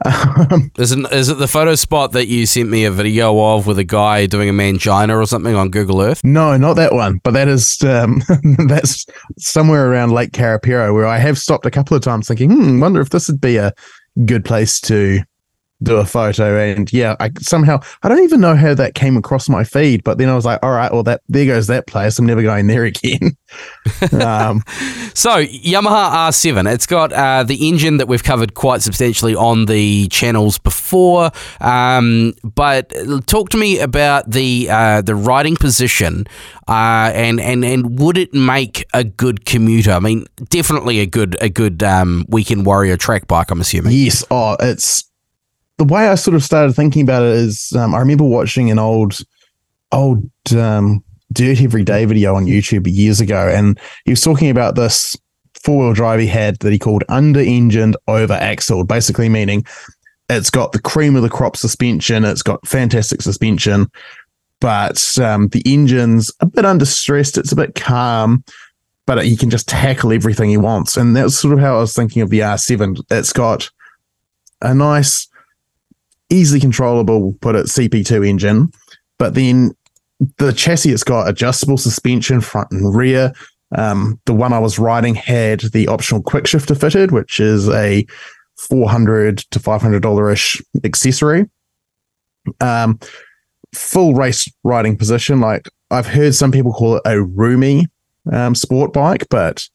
Um, 0.04 0.70
is, 0.78 0.92
it, 0.92 1.12
is 1.12 1.28
it 1.28 1.38
the 1.38 1.46
photo 1.46 1.74
spot 1.74 2.12
that 2.12 2.26
you 2.26 2.46
sent 2.46 2.68
me 2.68 2.84
a 2.84 2.90
video 2.90 3.38
of 3.38 3.66
with 3.66 3.78
a 3.78 3.84
guy 3.84 4.26
doing 4.26 4.48
a 4.48 4.52
mangina 4.52 5.14
or 5.14 5.26
something 5.26 5.54
on 5.54 5.70
Google 5.70 6.00
Earth? 6.00 6.22
No, 6.24 6.56
not 6.56 6.74
that 6.74 6.92
one. 6.92 7.20
But 7.22 7.34
that 7.34 7.48
is 7.48 7.80
um, 7.82 8.22
that's 8.66 9.06
somewhere 9.38 9.90
around 9.90 10.12
Lake 10.12 10.32
Karapiro 10.32 10.94
where 10.94 11.06
I 11.06 11.18
have 11.18 11.38
stopped 11.38 11.66
a 11.66 11.70
couple 11.70 11.96
of 11.96 12.02
times 12.02 12.26
thinking, 12.26 12.50
hmm, 12.50 12.80
wonder 12.80 13.00
if 13.00 13.10
this 13.10 13.28
would 13.28 13.40
be 13.40 13.56
a 13.56 13.72
good 14.24 14.44
place 14.44 14.80
to 14.82 15.22
do 15.82 15.96
a 15.96 16.06
photo 16.06 16.58
and 16.58 16.92
yeah 16.92 17.16
i 17.20 17.30
somehow 17.40 17.78
i 18.02 18.08
don't 18.08 18.22
even 18.22 18.40
know 18.40 18.54
how 18.54 18.74
that 18.74 18.94
came 18.94 19.16
across 19.16 19.48
my 19.48 19.64
feed 19.64 20.02
but 20.04 20.18
then 20.18 20.28
i 20.28 20.34
was 20.34 20.44
like 20.44 20.58
all 20.62 20.72
right 20.72 20.92
well 20.92 21.02
that 21.02 21.20
there 21.28 21.46
goes 21.46 21.66
that 21.66 21.86
place. 21.86 22.18
I'm 22.18 22.26
never 22.26 22.42
going 22.42 22.66
there 22.66 22.84
again. 22.84 23.36
Um, 24.12 24.62
so 25.12 25.44
yamaha 25.44 26.10
r7 26.30 26.72
it's 26.72 26.86
got 26.86 27.12
uh, 27.12 27.42
the 27.42 27.68
engine 27.68 27.98
that 27.98 28.08
we've 28.08 28.24
covered 28.24 28.54
quite 28.54 28.80
substantially 28.80 29.34
on 29.34 29.66
the 29.66 30.08
channels 30.08 30.56
before 30.56 31.30
um, 31.60 32.32
but 32.42 32.90
talk 33.26 33.50
to 33.50 33.58
me 33.58 33.78
about 33.78 34.30
the 34.30 34.68
uh, 34.70 35.02
the 35.02 35.14
riding 35.14 35.56
position 35.56 36.26
uh, 36.68 37.10
and 37.14 37.40
and 37.40 37.64
and 37.64 37.98
would 37.98 38.16
it 38.16 38.32
make 38.32 38.86
a 38.94 39.04
good 39.04 39.44
commuter? 39.44 39.92
I 39.92 40.00
mean 40.00 40.24
definitely 40.48 41.00
a 41.00 41.06
good 41.06 41.36
a 41.40 41.50
good 41.50 41.82
um, 41.82 42.24
weekend 42.28 42.64
warrior 42.64 42.96
track 42.96 43.26
bike 43.26 43.50
i'm 43.50 43.60
assuming. 43.60 43.92
Yes. 43.92 44.24
Oh 44.30 44.56
it's 44.60 45.04
the 45.82 45.92
way 45.92 46.06
I 46.06 46.14
sort 46.14 46.36
of 46.36 46.44
started 46.44 46.74
thinking 46.74 47.02
about 47.02 47.24
it 47.24 47.34
is 47.34 47.72
um, 47.72 47.92
I 47.92 47.98
remember 47.98 48.22
watching 48.22 48.70
an 48.70 48.78
old, 48.78 49.18
old 49.90 50.30
um, 50.56 51.02
Dirt 51.32 51.60
Every 51.60 51.82
Day 51.82 52.04
video 52.04 52.36
on 52.36 52.46
YouTube 52.46 52.86
years 52.86 53.20
ago, 53.20 53.48
and 53.48 53.80
he 54.04 54.12
was 54.12 54.20
talking 54.20 54.48
about 54.48 54.76
this 54.76 55.16
four 55.64 55.84
wheel 55.84 55.92
drive 55.92 56.20
he 56.20 56.26
had 56.28 56.56
that 56.60 56.72
he 56.72 56.78
called 56.78 57.02
under 57.08 57.40
engined, 57.40 57.96
over 58.06 58.34
axled, 58.34 58.86
basically 58.86 59.28
meaning 59.28 59.64
it's 60.30 60.50
got 60.50 60.70
the 60.70 60.80
cream 60.80 61.16
of 61.16 61.22
the 61.22 61.28
crop 61.28 61.56
suspension, 61.56 62.24
it's 62.24 62.42
got 62.42 62.66
fantastic 62.66 63.20
suspension, 63.20 63.90
but 64.60 65.18
um, 65.18 65.48
the 65.48 65.62
engine's 65.66 66.30
a 66.38 66.46
bit 66.46 66.64
under 66.64 66.84
stressed, 66.84 67.38
it's 67.38 67.52
a 67.52 67.56
bit 67.56 67.74
calm. 67.74 68.44
But 69.04 69.24
he 69.24 69.36
can 69.36 69.50
just 69.50 69.68
tackle 69.68 70.12
everything 70.12 70.48
he 70.48 70.56
wants. 70.56 70.96
And 70.96 71.16
that's 71.16 71.36
sort 71.36 71.54
of 71.54 71.58
how 71.58 71.76
I 71.76 71.80
was 71.80 71.92
thinking 71.92 72.22
of 72.22 72.30
the 72.30 72.38
R7. 72.38 73.02
It's 73.10 73.32
got 73.32 73.68
a 74.60 74.72
nice 74.72 75.26
easily 76.32 76.60
controllable, 76.60 77.34
put 77.40 77.54
it 77.54 77.66
CP2 77.66 78.26
engine, 78.26 78.72
but 79.18 79.34
then 79.34 79.72
the 80.38 80.52
chassis 80.52 80.90
it's 80.90 81.04
got 81.04 81.28
adjustable 81.28 81.78
suspension 81.78 82.40
front 82.40 82.70
and 82.70 82.94
rear. 82.94 83.32
Um, 83.76 84.20
the 84.26 84.34
one 84.34 84.52
I 84.52 84.58
was 84.58 84.78
riding 84.78 85.14
had 85.14 85.60
the 85.72 85.88
optional 85.88 86.22
quick 86.22 86.46
shifter 86.46 86.74
fitted, 86.74 87.10
which 87.10 87.40
is 87.40 87.68
a 87.68 88.06
four 88.56 88.88
hundred 88.88 89.38
to 89.50 89.58
five 89.58 89.80
hundred 89.80 90.02
dollar 90.02 90.30
ish 90.30 90.60
accessory. 90.84 91.48
Um, 92.60 92.98
full 93.74 94.14
race 94.14 94.50
riding 94.62 94.96
position. 94.96 95.40
Like 95.40 95.68
I've 95.90 96.06
heard 96.06 96.34
some 96.34 96.52
people 96.52 96.72
call 96.72 96.96
it 96.96 97.02
a 97.06 97.22
roomy 97.22 97.86
um, 98.30 98.54
sport 98.54 98.92
bike, 98.92 99.26
but 99.30 99.66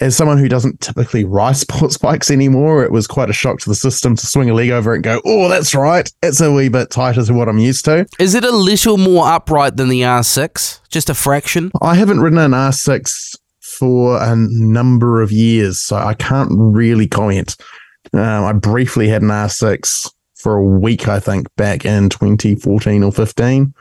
as 0.00 0.16
someone 0.16 0.38
who 0.38 0.48
doesn't 0.48 0.80
typically 0.80 1.24
ride 1.24 1.56
sports 1.56 1.98
bikes 1.98 2.30
anymore, 2.30 2.84
it 2.84 2.92
was 2.92 3.06
quite 3.06 3.30
a 3.30 3.34
shock 3.34 3.60
to 3.60 3.68
the 3.68 3.74
system 3.74 4.16
to 4.16 4.26
swing 4.26 4.50
a 4.50 4.54
leg 4.54 4.70
over 4.70 4.92
it 4.92 4.96
and 4.96 5.04
go, 5.04 5.20
oh, 5.24 5.48
that's 5.48 5.74
right. 5.74 6.10
It's 6.22 6.40
a 6.40 6.52
wee 6.52 6.68
bit 6.68 6.90
tighter 6.90 7.22
than 7.22 7.36
what 7.36 7.48
I'm 7.48 7.58
used 7.58 7.84
to. 7.84 8.06
Is 8.18 8.34
it 8.34 8.44
a 8.44 8.50
little 8.50 8.98
more 8.98 9.26
upright 9.26 9.76
than 9.76 9.88
the 9.88 10.02
R6? 10.02 10.80
Just 10.88 11.10
a 11.10 11.14
fraction? 11.14 11.70
I 11.80 11.94
haven't 11.94 12.20
ridden 12.20 12.38
an 12.38 12.52
R6 12.52 13.36
for 13.60 14.22
a 14.22 14.34
number 14.36 15.22
of 15.22 15.32
years, 15.32 15.80
so 15.80 15.96
I 15.96 16.14
can't 16.14 16.50
really 16.52 17.06
comment. 17.06 17.56
Um, 18.12 18.44
I 18.44 18.52
briefly 18.52 19.08
had 19.08 19.22
an 19.22 19.28
R6 19.28 20.10
for 20.34 20.56
a 20.56 20.62
week, 20.62 21.06
I 21.08 21.20
think, 21.20 21.46
back 21.56 21.84
in 21.84 22.08
2014 22.08 23.02
or 23.02 23.12
15. 23.12 23.74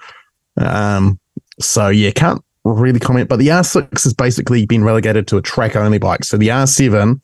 Um, 0.58 1.20
so 1.60 1.88
yeah, 1.88 2.12
can't 2.12 2.44
really 2.74 3.00
comment. 3.00 3.30
But 3.30 3.40
the 3.40 3.48
R6 3.48 4.04
has 4.04 4.14
basically 4.14 4.66
been 4.66 4.84
relegated 4.84 5.28
to 5.28 5.38
a 5.38 5.42
track 5.42 5.76
only 5.76 5.98
bike. 5.98 6.24
So 6.24 6.38
the 6.38 6.50
R7 6.50 7.20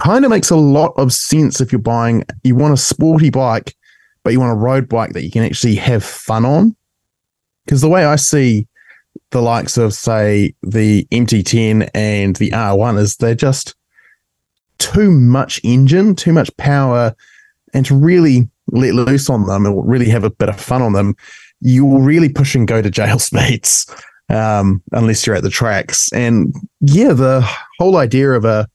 kind 0.00 0.24
of 0.24 0.30
makes 0.30 0.50
a 0.50 0.56
lot 0.56 0.92
of 0.96 1.12
sense 1.12 1.60
if 1.60 1.72
you're 1.72 1.80
buying, 1.80 2.24
you 2.42 2.54
want 2.54 2.74
a 2.74 2.78
sporty 2.78 3.30
bike, 3.30 3.76
but 4.22 4.32
you 4.32 4.40
want 4.40 4.52
a 4.52 4.60
road 4.60 4.88
bike 4.88 5.12
that 5.12 5.22
you 5.22 5.30
can 5.30 5.42
actually 5.42 5.74
have 5.76 6.04
fun 6.04 6.44
on. 6.44 6.76
Because 7.64 7.80
the 7.80 7.88
way 7.88 8.04
I 8.04 8.16
see 8.16 8.66
the 9.30 9.42
likes 9.42 9.76
of, 9.76 9.94
say, 9.94 10.54
the 10.62 11.06
MT10 11.10 11.88
and 11.94 12.36
the 12.36 12.50
R1 12.50 12.98
is 12.98 13.16
they're 13.16 13.34
just 13.34 13.74
too 14.78 15.10
much 15.10 15.60
engine, 15.62 16.16
too 16.16 16.32
much 16.32 16.54
power, 16.56 17.14
and 17.72 17.86
to 17.86 17.94
really 17.94 18.48
let 18.68 18.94
loose 18.94 19.30
on 19.30 19.46
them 19.46 19.66
or 19.66 19.84
really 19.84 20.08
have 20.08 20.24
a 20.24 20.30
bit 20.30 20.48
of 20.48 20.60
fun 20.60 20.82
on 20.82 20.92
them, 20.92 21.14
you 21.60 21.84
will 21.84 22.00
really 22.00 22.28
push 22.28 22.54
and 22.54 22.66
go 22.66 22.82
to 22.82 22.90
jail 22.90 23.18
speeds 23.18 23.86
um, 24.28 24.82
unless 24.92 25.26
you're 25.26 25.36
at 25.36 25.42
the 25.42 25.50
tracks. 25.50 26.12
And 26.12 26.54
yeah, 26.80 27.12
the 27.12 27.46
whole 27.78 27.96
idea 27.96 28.32
of 28.32 28.44
a 28.44 28.68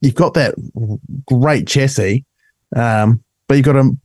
you've 0.00 0.14
got 0.14 0.34
that 0.34 0.54
great 1.26 1.66
chassis, 1.66 2.24
um, 2.74 3.22
but 3.48 3.56
you've 3.56 3.66
got 3.66 3.76
an 3.76 4.00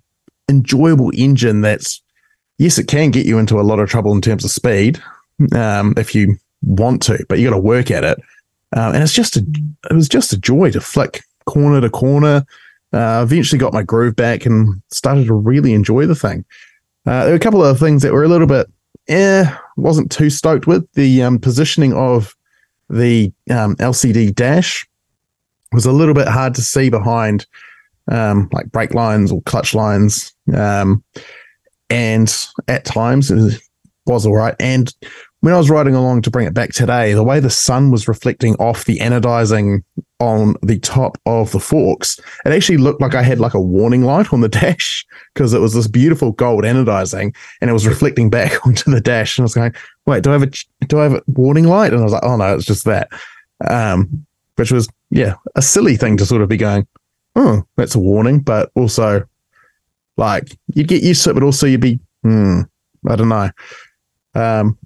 enjoyable 0.49 1.11
engine 1.15 1.61
that's 1.61 2.01
yes, 2.57 2.77
it 2.77 2.87
can 2.87 3.11
get 3.11 3.25
you 3.25 3.39
into 3.39 3.59
a 3.59 3.63
lot 3.63 3.79
of 3.79 3.89
trouble 3.89 4.13
in 4.13 4.21
terms 4.21 4.45
of 4.45 4.51
speed 4.51 5.01
um, 5.55 5.93
if 5.97 6.13
you 6.13 6.37
want 6.61 7.01
to, 7.03 7.25
but 7.27 7.39
you 7.39 7.49
got 7.49 7.55
to 7.55 7.61
work 7.61 7.89
at 7.89 8.03
it. 8.03 8.19
Um, 8.73 8.93
and 8.93 9.03
it's 9.03 9.13
just 9.13 9.35
a, 9.35 9.45
it 9.89 9.93
was 9.93 10.07
just 10.07 10.31
a 10.31 10.37
joy 10.37 10.71
to 10.71 10.79
flick 10.79 11.23
corner 11.45 11.81
to 11.81 11.89
corner. 11.89 12.45
Uh, 12.93 13.21
eventually 13.23 13.57
got 13.57 13.73
my 13.73 13.83
groove 13.83 14.15
back 14.15 14.45
and 14.45 14.81
started 14.91 15.25
to 15.25 15.33
really 15.33 15.73
enjoy 15.73 16.05
the 16.05 16.15
thing. 16.15 16.45
Uh, 17.05 17.23
there 17.23 17.31
were 17.31 17.37
a 17.37 17.39
couple 17.39 17.63
of 17.63 17.79
things 17.79 18.01
that 18.03 18.13
were 18.13 18.23
a 18.23 18.27
little 18.27 18.47
bit, 18.47 18.69
eh, 19.11 19.57
wasn't 19.77 20.11
too 20.11 20.29
stoked 20.29 20.67
with. 20.67 20.87
The 20.93 21.23
um, 21.23 21.39
positioning 21.39 21.93
of 21.93 22.35
the 22.89 23.31
um, 23.49 23.75
LCD 23.77 24.33
dash 24.33 24.87
was 25.71 25.85
a 25.85 25.91
little 25.91 26.13
bit 26.13 26.27
hard 26.27 26.55
to 26.55 26.61
see 26.61 26.89
behind 26.89 27.45
um, 28.09 28.49
like 28.51 28.71
brake 28.71 28.93
lines 28.93 29.31
or 29.31 29.41
clutch 29.43 29.73
lines. 29.73 30.33
Um, 30.53 31.03
and 31.89 32.33
at 32.67 32.85
times 32.85 33.31
it 33.31 33.61
was 34.05 34.25
all 34.25 34.35
right. 34.35 34.55
And 34.59 34.93
when 35.41 35.53
I 35.53 35.57
was 35.57 35.71
riding 35.71 35.95
along 35.95 36.21
to 36.21 36.31
bring 36.31 36.47
it 36.47 36.53
back 36.53 36.71
today, 36.71 37.13
the 37.13 37.23
way 37.23 37.39
the 37.39 37.49
sun 37.49 37.89
was 37.89 38.07
reflecting 38.07 38.55
off 38.55 38.85
the 38.85 38.99
anodizing 38.99 39.83
on 40.19 40.55
the 40.61 40.79
top 40.79 41.17
of 41.25 41.51
the 41.51 41.59
forks, 41.59 42.19
it 42.45 42.51
actually 42.51 42.77
looked 42.77 43.01
like 43.01 43.15
I 43.15 43.23
had 43.23 43.39
like 43.39 43.55
a 43.55 43.61
warning 43.61 44.03
light 44.03 44.31
on 44.31 44.41
the 44.41 44.49
dash 44.61 45.03
because 45.33 45.53
it 45.53 45.59
was 45.59 45.73
this 45.73 45.87
beautiful 45.87 46.31
gold 46.31 46.63
anodizing 46.63 47.35
and 47.59 47.69
it 47.69 47.73
was 47.73 47.87
reflecting 47.87 48.29
back 48.29 48.65
onto 48.67 48.91
the 48.91 49.01
dash. 49.01 49.37
And 49.37 49.43
I 49.43 49.45
was 49.45 49.55
going, 49.55 49.73
wait, 50.05 50.23
do 50.23 50.29
I 50.29 50.33
have 50.33 50.43
a 50.43 50.85
do 50.85 50.99
I 50.99 51.03
have 51.03 51.13
a 51.13 51.23
warning 51.25 51.65
light? 51.65 51.91
And 51.91 52.01
I 52.01 52.03
was 52.03 52.13
like, 52.13 52.23
oh 52.23 52.37
no, 52.37 52.55
it's 52.55 52.65
just 52.65 52.85
that. 52.85 53.09
Um, 53.67 54.25
which 54.57 54.71
was 54.71 54.87
yeah, 55.09 55.35
a 55.55 55.61
silly 55.63 55.97
thing 55.97 56.17
to 56.17 56.25
sort 56.25 56.43
of 56.43 56.49
be 56.49 56.57
going, 56.57 56.85
oh, 57.35 57.63
that's 57.77 57.95
a 57.95 57.99
warning, 57.99 58.41
but 58.41 58.69
also 58.75 59.23
like 60.17 60.55
you'd 60.75 60.87
get 60.87 61.01
used 61.01 61.23
to 61.23 61.31
it, 61.31 61.33
but 61.33 61.43
also 61.43 61.65
you'd 61.65 61.81
be, 61.81 61.99
hmm, 62.21 62.61
I 63.09 63.15
don't 63.15 63.29
know. 63.29 63.49
Um, 64.35 64.77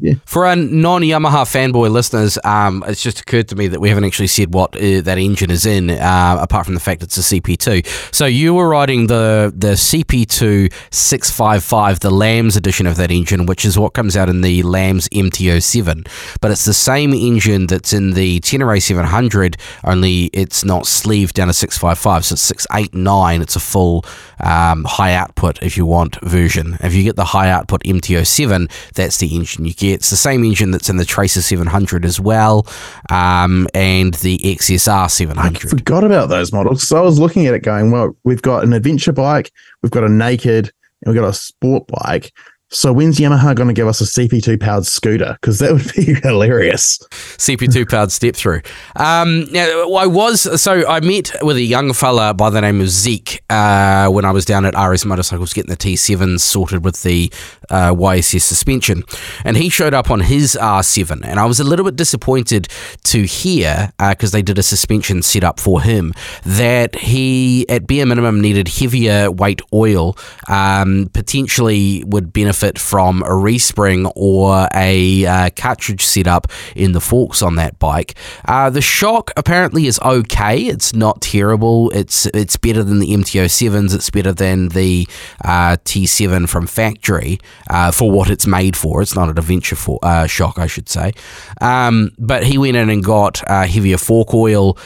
yeah. 0.00 0.14
For 0.24 0.46
our 0.46 0.56
non 0.56 1.02
Yamaha 1.02 1.44
fanboy 1.44 1.90
listeners, 1.90 2.38
um, 2.44 2.84
it's 2.86 3.02
just 3.02 3.20
occurred 3.20 3.48
to 3.48 3.56
me 3.56 3.68
that 3.68 3.80
we 3.80 3.88
haven't 3.88 4.04
actually 4.04 4.28
said 4.28 4.54
what 4.54 4.74
uh, 4.76 5.00
that 5.02 5.18
engine 5.18 5.50
is 5.50 5.66
in, 5.66 5.90
uh, 5.90 6.38
apart 6.40 6.66
from 6.66 6.74
the 6.74 6.80
fact 6.80 7.02
it's 7.02 7.16
a 7.18 7.20
CP2. 7.20 8.14
So 8.14 8.26
you 8.26 8.54
were 8.54 8.68
riding 8.68 9.06
the 9.06 9.52
the 9.54 9.72
CP2 9.72 10.72
655, 10.90 12.00
the 12.00 12.10
LAMS 12.10 12.56
edition 12.56 12.86
of 12.86 12.96
that 12.96 13.10
engine, 13.10 13.46
which 13.46 13.64
is 13.64 13.78
what 13.78 13.92
comes 13.92 14.16
out 14.16 14.28
in 14.28 14.40
the 14.40 14.62
LAMS 14.62 15.08
MT07. 15.10 16.08
But 16.40 16.50
it's 16.50 16.64
the 16.64 16.74
same 16.74 17.12
engine 17.12 17.66
that's 17.66 17.92
in 17.92 18.12
the 18.12 18.40
Tenere 18.40 18.80
700, 18.80 19.56
only 19.84 20.30
it's 20.32 20.64
not 20.64 20.86
sleeved 20.86 21.34
down 21.34 21.48
to 21.48 21.52
655. 21.52 22.24
So 22.24 22.32
it's 22.34 22.42
689. 22.42 23.42
It's 23.42 23.56
a 23.56 23.60
full 23.60 24.04
um, 24.40 24.84
high 24.84 25.14
output, 25.14 25.62
if 25.62 25.76
you 25.76 25.86
want, 25.86 26.20
version. 26.22 26.78
If 26.80 26.94
you 26.94 27.02
get 27.02 27.16
the 27.16 27.26
high 27.26 27.50
output 27.50 27.82
MT07, 27.84 28.70
that's 28.94 29.18
the 29.18 29.34
engine 29.34 29.64
you 29.64 29.74
get. 29.74 29.89
It's 29.92 30.10
the 30.10 30.16
same 30.16 30.44
engine 30.44 30.70
that's 30.70 30.88
in 30.88 30.96
the 30.96 31.04
Tracer 31.04 31.42
700 31.42 32.04
as 32.04 32.20
well, 32.20 32.66
um, 33.10 33.66
and 33.74 34.14
the 34.14 34.38
XSR 34.38 35.10
700. 35.10 35.66
I 35.66 35.68
forgot 35.68 36.04
about 36.04 36.28
those 36.28 36.52
models. 36.52 36.86
So 36.86 36.96
I 36.96 37.00
was 37.00 37.18
looking 37.18 37.46
at 37.46 37.54
it 37.54 37.60
going, 37.60 37.90
well, 37.90 38.16
we've 38.24 38.42
got 38.42 38.64
an 38.64 38.72
adventure 38.72 39.12
bike, 39.12 39.52
we've 39.82 39.92
got 39.92 40.04
a 40.04 40.08
naked, 40.08 40.72
and 41.02 41.12
we've 41.12 41.20
got 41.20 41.28
a 41.28 41.34
sport 41.34 41.86
bike. 41.88 42.32
So 42.72 42.92
when's 42.92 43.18
Yamaha 43.18 43.56
going 43.56 43.66
to 43.66 43.74
give 43.74 43.88
us 43.88 44.00
a 44.00 44.04
CP2 44.04 44.60
powered 44.60 44.86
scooter? 44.86 45.36
Because 45.40 45.58
that 45.58 45.72
would 45.72 45.92
be 45.92 46.14
hilarious. 46.22 46.98
CP2 47.10 47.90
powered 47.90 48.12
step 48.12 48.36
through. 48.36 48.60
Um, 48.94 49.46
now 49.50 49.92
I 49.94 50.06
was 50.06 50.62
so 50.62 50.86
I 50.86 51.00
met 51.00 51.32
with 51.42 51.56
a 51.56 51.62
young 51.62 51.92
fella 51.92 52.32
by 52.32 52.48
the 52.48 52.60
name 52.60 52.80
of 52.80 52.88
Zeke 52.88 53.42
uh, 53.50 54.08
when 54.08 54.24
I 54.24 54.30
was 54.30 54.44
down 54.44 54.64
at 54.64 54.74
RS 54.80 55.04
Motorcycles 55.04 55.52
getting 55.52 55.70
the 55.70 55.76
T7 55.76 56.38
sorted 56.38 56.84
with 56.84 57.02
the 57.02 57.32
uh, 57.70 57.92
YSS 57.92 58.42
suspension, 58.42 59.02
and 59.44 59.56
he 59.56 59.68
showed 59.68 59.92
up 59.92 60.08
on 60.08 60.20
his 60.20 60.56
R7, 60.60 61.22
and 61.24 61.40
I 61.40 61.46
was 61.46 61.58
a 61.58 61.64
little 61.64 61.84
bit 61.84 61.96
disappointed 61.96 62.68
to 63.04 63.24
hear 63.24 63.92
because 63.98 64.32
uh, 64.32 64.38
they 64.38 64.42
did 64.42 64.58
a 64.58 64.62
suspension 64.62 65.22
setup 65.22 65.58
for 65.58 65.82
him 65.82 66.12
that 66.44 66.94
he 66.94 67.68
at 67.68 67.88
bare 67.88 68.06
minimum 68.06 68.40
needed 68.40 68.68
heavier 68.68 69.28
weight 69.28 69.60
oil, 69.72 70.16
um, 70.46 71.10
potentially 71.12 72.04
would 72.06 72.32
benefit 72.32 72.59
benefit 72.60 72.78
from 72.78 73.22
a 73.22 73.28
respring 73.28 74.10
or 74.14 74.68
a 74.74 75.26
uh, 75.26 75.50
cartridge 75.56 76.04
setup 76.04 76.46
in 76.76 76.92
the 76.92 77.00
forks 77.00 77.42
on 77.42 77.56
that 77.56 77.78
bike. 77.78 78.14
Uh, 78.44 78.70
the 78.70 78.80
shock 78.80 79.30
apparently 79.36 79.86
is 79.86 79.98
okay. 80.00 80.66
It's 80.66 80.94
not 80.94 81.20
terrible. 81.20 81.90
It's 81.90 82.26
it's 82.26 82.56
better 82.56 82.82
than 82.82 82.98
the 82.98 83.08
MT07s. 83.08 83.94
It's 83.94 84.10
better 84.10 84.32
than 84.32 84.68
the 84.68 85.06
uh, 85.44 85.76
T7 85.84 86.48
from 86.48 86.66
factory 86.66 87.38
uh, 87.70 87.90
for 87.90 88.10
what 88.10 88.30
it's 88.30 88.46
made 88.46 88.76
for. 88.76 89.02
It's 89.02 89.14
not 89.14 89.28
an 89.28 89.38
adventure 89.38 89.76
for, 89.76 89.98
uh, 90.02 90.26
shock, 90.26 90.58
I 90.58 90.66
should 90.66 90.88
say. 90.88 91.12
Um, 91.60 92.10
but 92.18 92.44
he 92.44 92.58
went 92.58 92.76
in 92.76 92.90
and 92.90 93.04
got 93.04 93.42
uh, 93.48 93.66
heavier 93.66 93.98
fork 93.98 94.34
oil, 94.34 94.76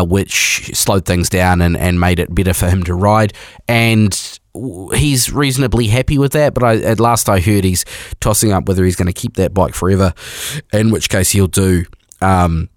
which 0.00 0.70
slowed 0.74 1.06
things 1.06 1.28
down 1.28 1.60
and, 1.60 1.76
and 1.76 2.00
made 2.00 2.18
it 2.18 2.34
better 2.34 2.54
for 2.54 2.68
him 2.68 2.82
to 2.84 2.94
ride. 2.94 3.32
And 3.68 4.39
he's 4.54 5.32
reasonably 5.32 5.86
happy 5.86 6.18
with 6.18 6.32
that. 6.32 6.54
But 6.54 6.62
I, 6.62 6.76
at 6.78 7.00
last 7.00 7.28
I 7.28 7.40
heard 7.40 7.64
he's 7.64 7.84
tossing 8.20 8.52
up 8.52 8.68
whether 8.68 8.84
he's 8.84 8.96
going 8.96 9.06
to 9.06 9.12
keep 9.12 9.34
that 9.34 9.54
bike 9.54 9.74
forever, 9.74 10.12
in 10.72 10.90
which 10.90 11.08
case 11.08 11.30
he'll 11.30 11.46
do 11.46 11.84
um, 12.20 12.68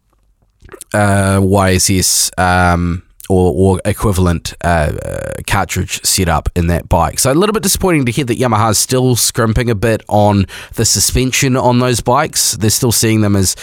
uh, 0.93 1.39
YSS 1.39 2.37
um, 2.39 3.03
or, 3.33 3.53
or 3.55 3.81
equivalent 3.85 4.53
uh, 4.63 4.93
uh, 5.03 5.31
cartridge 5.47 6.03
setup 6.03 6.49
in 6.55 6.67
that 6.67 6.87
bike. 6.87 7.19
So 7.19 7.31
a 7.31 7.33
little 7.33 7.53
bit 7.53 7.63
disappointing 7.63 8.05
to 8.05 8.11
hear 8.11 8.25
that 8.25 8.37
Yamaha's 8.37 8.77
still 8.77 9.15
scrimping 9.15 9.69
a 9.69 9.75
bit 9.75 10.03
on 10.07 10.45
the 10.75 10.85
suspension 10.85 11.55
on 11.57 11.79
those 11.79 12.01
bikes. 12.01 12.53
They're 12.53 12.69
still 12.69 12.91
seeing 12.91 13.21
them 13.21 13.35
as 13.35 13.55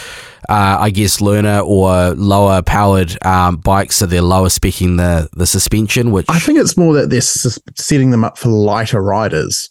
uh, 0.49 0.79
I 0.81 0.91
guess, 0.91 1.21
learner 1.21 1.61
or 1.61 2.11
lower 2.11 2.63
powered 2.63 3.17
um, 3.25 3.59
bikes, 3.59 3.97
so 3.97 4.07
they're 4.07 4.23
lower 4.23 4.49
speccing 4.49 4.97
the 4.97 5.29
the 5.37 5.47
suspension. 5.47 6.11
Which 6.11 6.27
I 6.29 6.39
think 6.39 6.59
it's 6.59 6.77
more 6.77 6.95
that 6.95 7.11
they're 7.11 7.21
setting 7.21 8.11
them 8.11 8.25
up 8.25 8.37
for 8.39 8.49
lighter 8.49 9.01
riders 9.01 9.71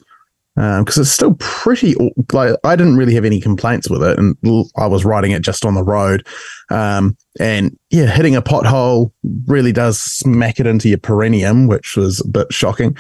because 0.60 0.98
um, 0.98 1.02
it's 1.04 1.10
still 1.10 1.36
pretty 1.36 1.96
like 2.34 2.54
I 2.66 2.76
didn't 2.76 2.98
really 2.98 3.14
have 3.14 3.24
any 3.24 3.40
complaints 3.40 3.90
with 3.90 4.04
it, 4.04 4.20
and 4.20 4.36
I 4.76 4.88
was 4.88 5.06
riding 5.06 5.32
it 5.32 5.42
just 5.42 5.64
on 5.64 5.74
the 5.74 5.84
road, 5.84 6.28
um, 6.70 7.16
and 7.40 7.78
yeah, 7.92 8.08
hitting 8.08 8.36
a 8.36 8.42
pothole 8.42 9.14
really 9.48 9.72
does 9.72 10.02
smack 10.02 10.60
it 10.60 10.68
into 10.68 10.90
your 10.90 10.98
perineum, 10.98 11.68
which 11.68 11.96
was 11.96 12.20
a 12.20 12.28
bit 12.28 12.52
shocking. 12.52 12.98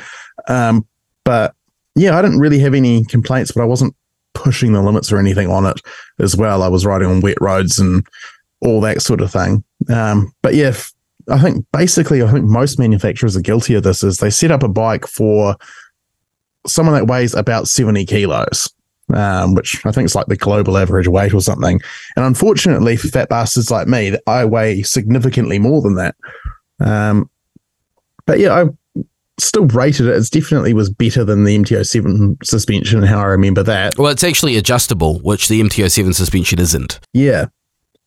Um, 0.47 0.87
but 1.25 1.53
yeah, 1.95 2.17
I 2.17 2.21
didn't 2.21 2.39
really 2.39 2.59
have 2.59 2.73
any 2.73 3.03
complaints, 3.03 3.51
but 3.51 3.61
I 3.61 3.65
wasn't 3.65 3.93
pushing 4.33 4.71
the 4.71 4.81
limits 4.81 5.11
or 5.11 5.17
anything 5.19 5.49
on 5.49 5.65
it 5.65 5.81
as 6.19 6.37
well. 6.37 6.63
I 6.63 6.69
was 6.69 6.85
riding 6.85 7.09
on 7.09 7.19
wet 7.19 7.41
roads 7.41 7.77
and 7.77 8.07
all 8.61 8.79
that 8.81 9.01
sort 9.01 9.19
of 9.19 9.33
thing. 9.33 9.65
Um, 9.89 10.31
but 10.41 10.55
yeah, 10.55 10.73
I 11.29 11.39
think 11.39 11.65
basically, 11.73 12.23
I 12.23 12.31
think 12.31 12.45
most 12.45 12.79
manufacturers 12.79 13.35
are 13.35 13.41
guilty 13.41 13.73
of 13.73 13.83
this. 13.83 14.01
Is 14.01 14.19
they 14.19 14.29
set 14.29 14.51
up 14.51 14.63
a 14.63 14.69
bike 14.69 15.07
for 15.07 15.57
someone 16.67 16.95
that 16.95 17.07
weighs 17.07 17.33
about 17.33 17.67
seventy 17.67 18.05
kilos, 18.05 18.69
um, 19.13 19.55
which 19.55 19.85
I 19.85 19.91
think 19.91 20.05
is 20.05 20.15
like 20.15 20.27
the 20.27 20.35
global 20.35 20.77
average 20.77 21.07
weight 21.07 21.33
or 21.33 21.41
something. 21.41 21.79
And 22.15 22.25
unfortunately, 22.25 22.97
for 22.97 23.07
fat 23.07 23.29
bastards 23.29 23.71
like 23.71 23.87
me, 23.87 24.17
I 24.27 24.45
weigh 24.45 24.83
significantly 24.83 25.59
more 25.59 25.81
than 25.81 25.95
that. 25.95 26.15
Um, 26.79 27.29
but 28.25 28.39
yeah, 28.39 28.53
I 28.53 29.03
still 29.39 29.65
rated 29.67 30.07
it. 30.07 30.15
It 30.15 30.29
definitely 30.31 30.73
was 30.73 30.89
better 30.89 31.23
than 31.23 31.43
the 31.43 31.57
MT07 31.57 32.43
suspension, 32.43 33.01
how 33.03 33.19
I 33.19 33.25
remember 33.25 33.63
that. 33.63 33.97
Well, 33.97 34.11
it's 34.11 34.23
actually 34.23 34.57
adjustable, 34.57 35.19
which 35.19 35.47
the 35.47 35.61
MT07 35.61 36.13
suspension 36.13 36.59
isn't. 36.59 36.99
Yeah. 37.13 37.45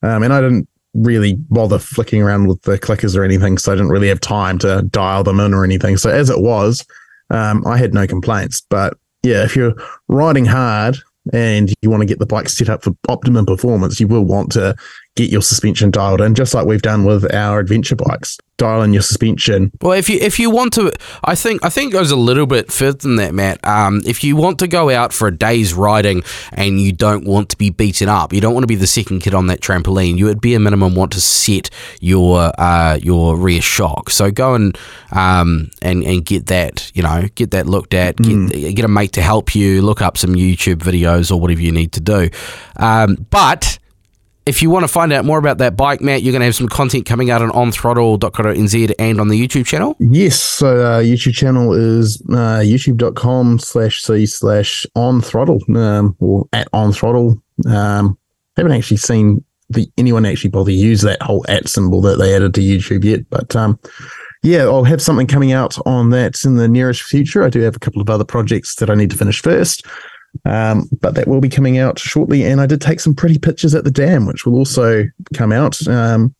Um, 0.02 0.22
and 0.22 0.32
I 0.32 0.40
didn't 0.40 0.68
really 0.94 1.34
bother 1.48 1.78
flicking 1.78 2.22
around 2.22 2.48
with 2.48 2.62
the 2.62 2.78
clickers 2.78 3.16
or 3.16 3.24
anything, 3.24 3.58
so 3.58 3.72
I 3.72 3.74
didn't 3.74 3.90
really 3.90 4.08
have 4.08 4.20
time 4.20 4.58
to 4.58 4.82
dial 4.82 5.24
them 5.24 5.40
in 5.40 5.54
or 5.54 5.64
anything. 5.64 5.96
So 5.96 6.10
as 6.10 6.28
it 6.28 6.40
was, 6.40 6.84
um, 7.32 7.66
I 7.66 7.78
had 7.78 7.94
no 7.94 8.06
complaints. 8.06 8.62
But 8.68 8.94
yeah, 9.22 9.44
if 9.44 9.56
you're 9.56 9.74
riding 10.08 10.44
hard 10.44 10.98
and 11.32 11.72
you 11.82 11.90
want 11.90 12.02
to 12.02 12.06
get 12.06 12.18
the 12.18 12.26
bike 12.26 12.48
set 12.48 12.68
up 12.68 12.82
for 12.82 12.92
optimum 13.08 13.46
performance, 13.46 13.98
you 14.00 14.08
will 14.08 14.24
want 14.24 14.52
to 14.52 14.76
get 15.16 15.30
your 15.30 15.42
suspension 15.42 15.90
dialed 15.90 16.20
in, 16.20 16.34
just 16.34 16.54
like 16.54 16.66
we've 16.66 16.82
done 16.82 17.04
with 17.04 17.32
our 17.34 17.58
adventure 17.58 17.96
bikes. 17.96 18.38
Dial 18.58 18.82
in 18.82 18.92
your 18.92 19.02
suspension. 19.02 19.72
Well, 19.80 19.92
if 19.92 20.08
you 20.08 20.18
if 20.20 20.38
you 20.38 20.48
want 20.48 20.72
to, 20.74 20.92
I 21.24 21.34
think 21.34 21.64
I 21.64 21.68
think 21.68 21.90
it 21.92 21.94
goes 21.94 22.10
a 22.12 22.16
little 22.16 22.46
bit 22.46 22.70
further 22.70 22.98
than 22.98 23.16
that, 23.16 23.34
Matt. 23.34 23.66
Um, 23.66 24.02
if 24.06 24.22
you 24.22 24.36
want 24.36 24.60
to 24.60 24.68
go 24.68 24.88
out 24.90 25.12
for 25.12 25.26
a 25.26 25.36
day's 25.36 25.74
riding 25.74 26.22
and 26.52 26.80
you 26.80 26.92
don't 26.92 27.24
want 27.24 27.48
to 27.48 27.56
be 27.56 27.70
beaten 27.70 28.08
up, 28.08 28.32
you 28.32 28.40
don't 28.40 28.54
want 28.54 28.62
to 28.62 28.68
be 28.68 28.76
the 28.76 28.86
second 28.86 29.20
kid 29.20 29.34
on 29.34 29.48
that 29.48 29.60
trampoline. 29.60 30.16
You 30.16 30.26
would 30.26 30.40
be 30.40 30.54
a 30.54 30.60
minimum 30.60 30.94
want 30.94 31.12
to 31.12 31.20
set 31.20 31.70
your 32.00 32.52
uh, 32.58 32.98
your 33.02 33.36
rear 33.36 33.62
shock. 33.62 34.10
So 34.10 34.30
go 34.30 34.54
and 34.54 34.78
um, 35.10 35.70
and 35.80 36.04
and 36.04 36.24
get 36.24 36.46
that 36.46 36.92
you 36.94 37.02
know 37.02 37.24
get 37.34 37.50
that 37.50 37.66
looked 37.66 37.94
at. 37.94 38.16
Get 38.16 38.32
mm. 38.32 38.76
get 38.76 38.84
a 38.84 38.88
mate 38.88 39.12
to 39.14 39.22
help 39.22 39.56
you. 39.56 39.82
Look 39.82 40.02
up 40.02 40.16
some 40.16 40.34
YouTube 40.34 40.76
videos 40.76 41.32
or 41.32 41.40
whatever 41.40 41.62
you 41.62 41.72
need 41.72 41.92
to 41.92 42.00
do. 42.00 42.30
Um, 42.76 43.26
but 43.30 43.78
if 44.46 44.62
you 44.62 44.70
want 44.70 44.84
to 44.84 44.88
find 44.88 45.12
out 45.12 45.24
more 45.24 45.38
about 45.38 45.58
that 45.58 45.76
bike, 45.76 46.00
Matt, 46.00 46.22
you're 46.22 46.32
going 46.32 46.40
to 46.40 46.46
have 46.46 46.54
some 46.54 46.68
content 46.68 47.06
coming 47.06 47.30
out 47.30 47.42
on 47.42 47.50
onthrottle.co.nz 47.50 48.94
and 48.98 49.20
on 49.20 49.28
the 49.28 49.40
YouTube 49.40 49.66
channel. 49.66 49.96
Yes. 49.98 50.40
So, 50.40 50.80
uh, 50.80 51.00
YouTube 51.00 51.34
channel 51.34 51.72
is 51.72 52.20
uh, 52.30 52.60
youtube.com 52.60 53.58
slash 53.58 54.02
c 54.02 54.26
slash 54.26 54.86
on 54.94 55.20
throttle 55.20 55.60
um, 55.76 56.16
or 56.18 56.48
at 56.52 56.68
on 56.72 56.92
throttle. 56.92 57.40
Um, 57.68 58.18
haven't 58.56 58.72
actually 58.72 58.96
seen 58.96 59.44
the 59.70 59.90
anyone 59.96 60.26
actually 60.26 60.50
bother 60.50 60.70
use 60.70 61.00
that 61.02 61.22
whole 61.22 61.44
at 61.48 61.68
symbol 61.68 62.00
that 62.02 62.18
they 62.18 62.34
added 62.34 62.54
to 62.54 62.60
YouTube 62.60 63.04
yet, 63.04 63.20
but 63.30 63.54
um, 63.56 63.78
yeah, 64.42 64.64
I'll 64.64 64.84
have 64.84 65.00
something 65.00 65.26
coming 65.26 65.52
out 65.52 65.78
on 65.86 66.10
that 66.10 66.44
in 66.44 66.56
the 66.56 66.68
nearest 66.68 67.02
future. 67.02 67.44
I 67.44 67.48
do 67.48 67.60
have 67.60 67.76
a 67.76 67.80
couple 67.80 68.02
of 68.02 68.10
other 68.10 68.24
projects 68.24 68.74
that 68.76 68.90
I 68.90 68.94
need 68.94 69.10
to 69.10 69.16
finish 69.16 69.40
first. 69.40 69.86
Um, 70.44 70.88
but 71.00 71.14
that 71.14 71.28
will 71.28 71.40
be 71.40 71.48
coming 71.48 71.78
out 71.78 71.98
shortly. 71.98 72.44
And 72.44 72.60
I 72.60 72.66
did 72.66 72.80
take 72.80 73.00
some 73.00 73.14
pretty 73.14 73.38
pictures 73.38 73.74
at 73.74 73.84
the 73.84 73.90
dam, 73.90 74.26
which 74.26 74.44
will 74.44 74.56
also 74.56 75.04
come 75.34 75.52
out. 75.52 75.86
Um, 75.86 76.34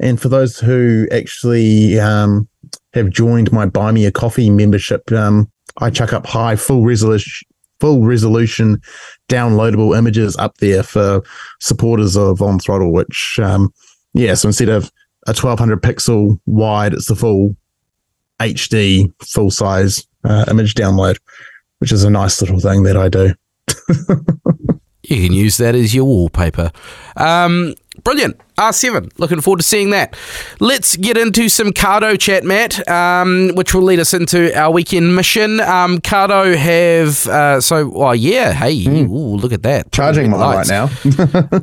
and 0.00 0.20
for 0.20 0.28
those 0.28 0.58
who 0.58 1.08
actually 1.10 1.98
um, 1.98 2.48
have 2.94 3.10
joined 3.10 3.52
my 3.52 3.66
Buy 3.66 3.90
Me 3.90 4.06
a 4.06 4.12
Coffee 4.12 4.50
membership, 4.50 5.10
um, 5.12 5.50
I 5.78 5.90
chuck 5.90 6.12
up 6.12 6.26
high 6.26 6.56
full 6.56 6.84
resolution. 6.84 7.46
Full 7.80 8.02
resolution 8.02 8.82
downloadable 9.28 9.96
images 9.96 10.36
up 10.36 10.56
there 10.56 10.82
for 10.82 11.22
supporters 11.60 12.16
of 12.16 12.42
On 12.42 12.58
Throttle, 12.58 12.92
which, 12.92 13.38
um, 13.40 13.72
yeah, 14.14 14.34
so 14.34 14.48
instead 14.48 14.68
of 14.68 14.90
a 15.28 15.30
1200 15.30 15.80
pixel 15.80 16.40
wide, 16.46 16.92
it's 16.92 17.06
the 17.06 17.14
full 17.14 17.54
HD 18.40 19.12
full 19.24 19.52
size 19.52 20.04
uh, 20.24 20.44
image 20.50 20.74
download 20.74 21.18
which 21.78 21.92
is 21.92 22.04
a 22.04 22.10
nice 22.10 22.40
little 22.40 22.60
thing 22.60 22.82
that 22.84 22.96
I 22.96 23.08
do. 23.08 23.34
you 25.02 25.26
can 25.26 25.32
use 25.32 25.56
that 25.58 25.74
as 25.74 25.94
your 25.94 26.04
wallpaper. 26.04 26.70
Um, 27.16 27.74
brilliant. 28.04 28.40
R7. 28.58 29.10
Looking 29.18 29.40
forward 29.40 29.58
to 29.58 29.62
seeing 29.62 29.90
that. 29.90 30.16
Let's 30.60 30.96
get 30.96 31.16
into 31.16 31.48
some 31.48 31.68
Cardo 31.68 32.18
chat, 32.18 32.44
Matt, 32.44 32.86
um, 32.88 33.52
which 33.54 33.72
will 33.72 33.82
lead 33.82 34.00
us 34.00 34.12
into 34.12 34.56
our 34.58 34.72
weekend 34.72 35.14
mission. 35.14 35.60
Um, 35.60 35.98
Cardo 35.98 36.56
have, 36.56 37.26
uh, 37.28 37.60
so, 37.60 37.92
oh, 37.94 38.12
yeah, 38.12 38.52
hey, 38.52 38.84
mm. 38.84 39.08
ooh, 39.08 39.36
look 39.36 39.52
at 39.52 39.62
that. 39.62 39.92
Charging 39.92 40.30
mine 40.30 40.40
right 40.40 40.68
now. 40.68 40.90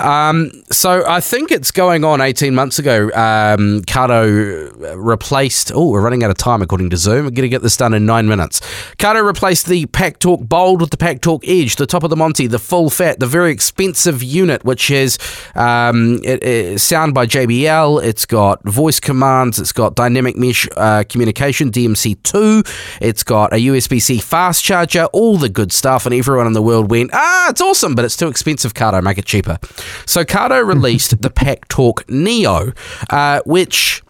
um, 0.00 0.50
so 0.70 1.04
I 1.06 1.20
think 1.20 1.50
it's 1.50 1.70
going 1.70 2.04
on 2.04 2.20
18 2.20 2.54
months 2.54 2.78
ago. 2.78 3.04
Um, 3.08 3.82
Cardo 3.82 4.96
replaced, 4.96 5.72
oh, 5.74 5.90
we're 5.90 6.02
running 6.02 6.24
out 6.24 6.30
of 6.30 6.38
time 6.38 6.62
according 6.62 6.90
to 6.90 6.96
Zoom. 6.96 7.24
We're 7.24 7.30
going 7.30 7.42
to 7.42 7.48
get 7.48 7.62
this 7.62 7.76
done 7.76 7.92
in 7.92 8.06
nine 8.06 8.26
minutes. 8.26 8.60
Cardo 8.96 9.24
replaced 9.24 9.66
the 9.66 9.86
Pack 9.86 10.18
Talk 10.18 10.40
Bold 10.40 10.80
with 10.80 10.90
the 10.90 10.96
Pack 10.96 11.20
Talk 11.20 11.46
Edge, 11.46 11.76
the 11.76 11.86
top 11.86 12.02
of 12.02 12.10
the 12.10 12.16
Monty, 12.16 12.46
the 12.46 12.58
full 12.58 12.88
fat, 12.88 13.20
the 13.20 13.26
very 13.26 13.52
expensive 13.52 14.22
unit, 14.22 14.64
which 14.64 14.90
is, 14.90 15.18
um, 15.54 16.20
it, 16.24 16.42
it 16.42 16.80
sound 16.86 17.14
by 17.14 17.26
JBL. 17.26 18.02
It's 18.04 18.24
got 18.24 18.62
voice 18.64 19.00
commands. 19.00 19.58
It's 19.58 19.72
got 19.72 19.96
dynamic 19.96 20.36
mesh 20.36 20.68
uh, 20.76 21.04
communication, 21.08 21.70
DMC2. 21.70 22.98
It's 23.02 23.24
got 23.24 23.52
a 23.52 23.56
USB 23.56 24.00
C 24.00 24.18
fast 24.18 24.62
charger, 24.62 25.06
all 25.06 25.36
the 25.36 25.48
good 25.48 25.72
stuff. 25.72 26.06
And 26.06 26.14
everyone 26.14 26.46
in 26.46 26.52
the 26.52 26.62
world 26.62 26.90
went, 26.90 27.10
ah, 27.12 27.50
it's 27.50 27.60
awesome, 27.60 27.94
but 27.94 28.04
it's 28.04 28.16
too 28.16 28.28
expensive, 28.28 28.74
Cardo. 28.74 29.02
Make 29.02 29.18
it 29.18 29.24
cheaper. 29.24 29.58
So 30.06 30.24
Cardo 30.24 30.64
released 30.66 31.20
the 31.22 31.30
Pack 31.30 31.66
Talk 31.68 32.08
Neo, 32.08 32.72
uh, 33.10 33.40
which 33.44 34.02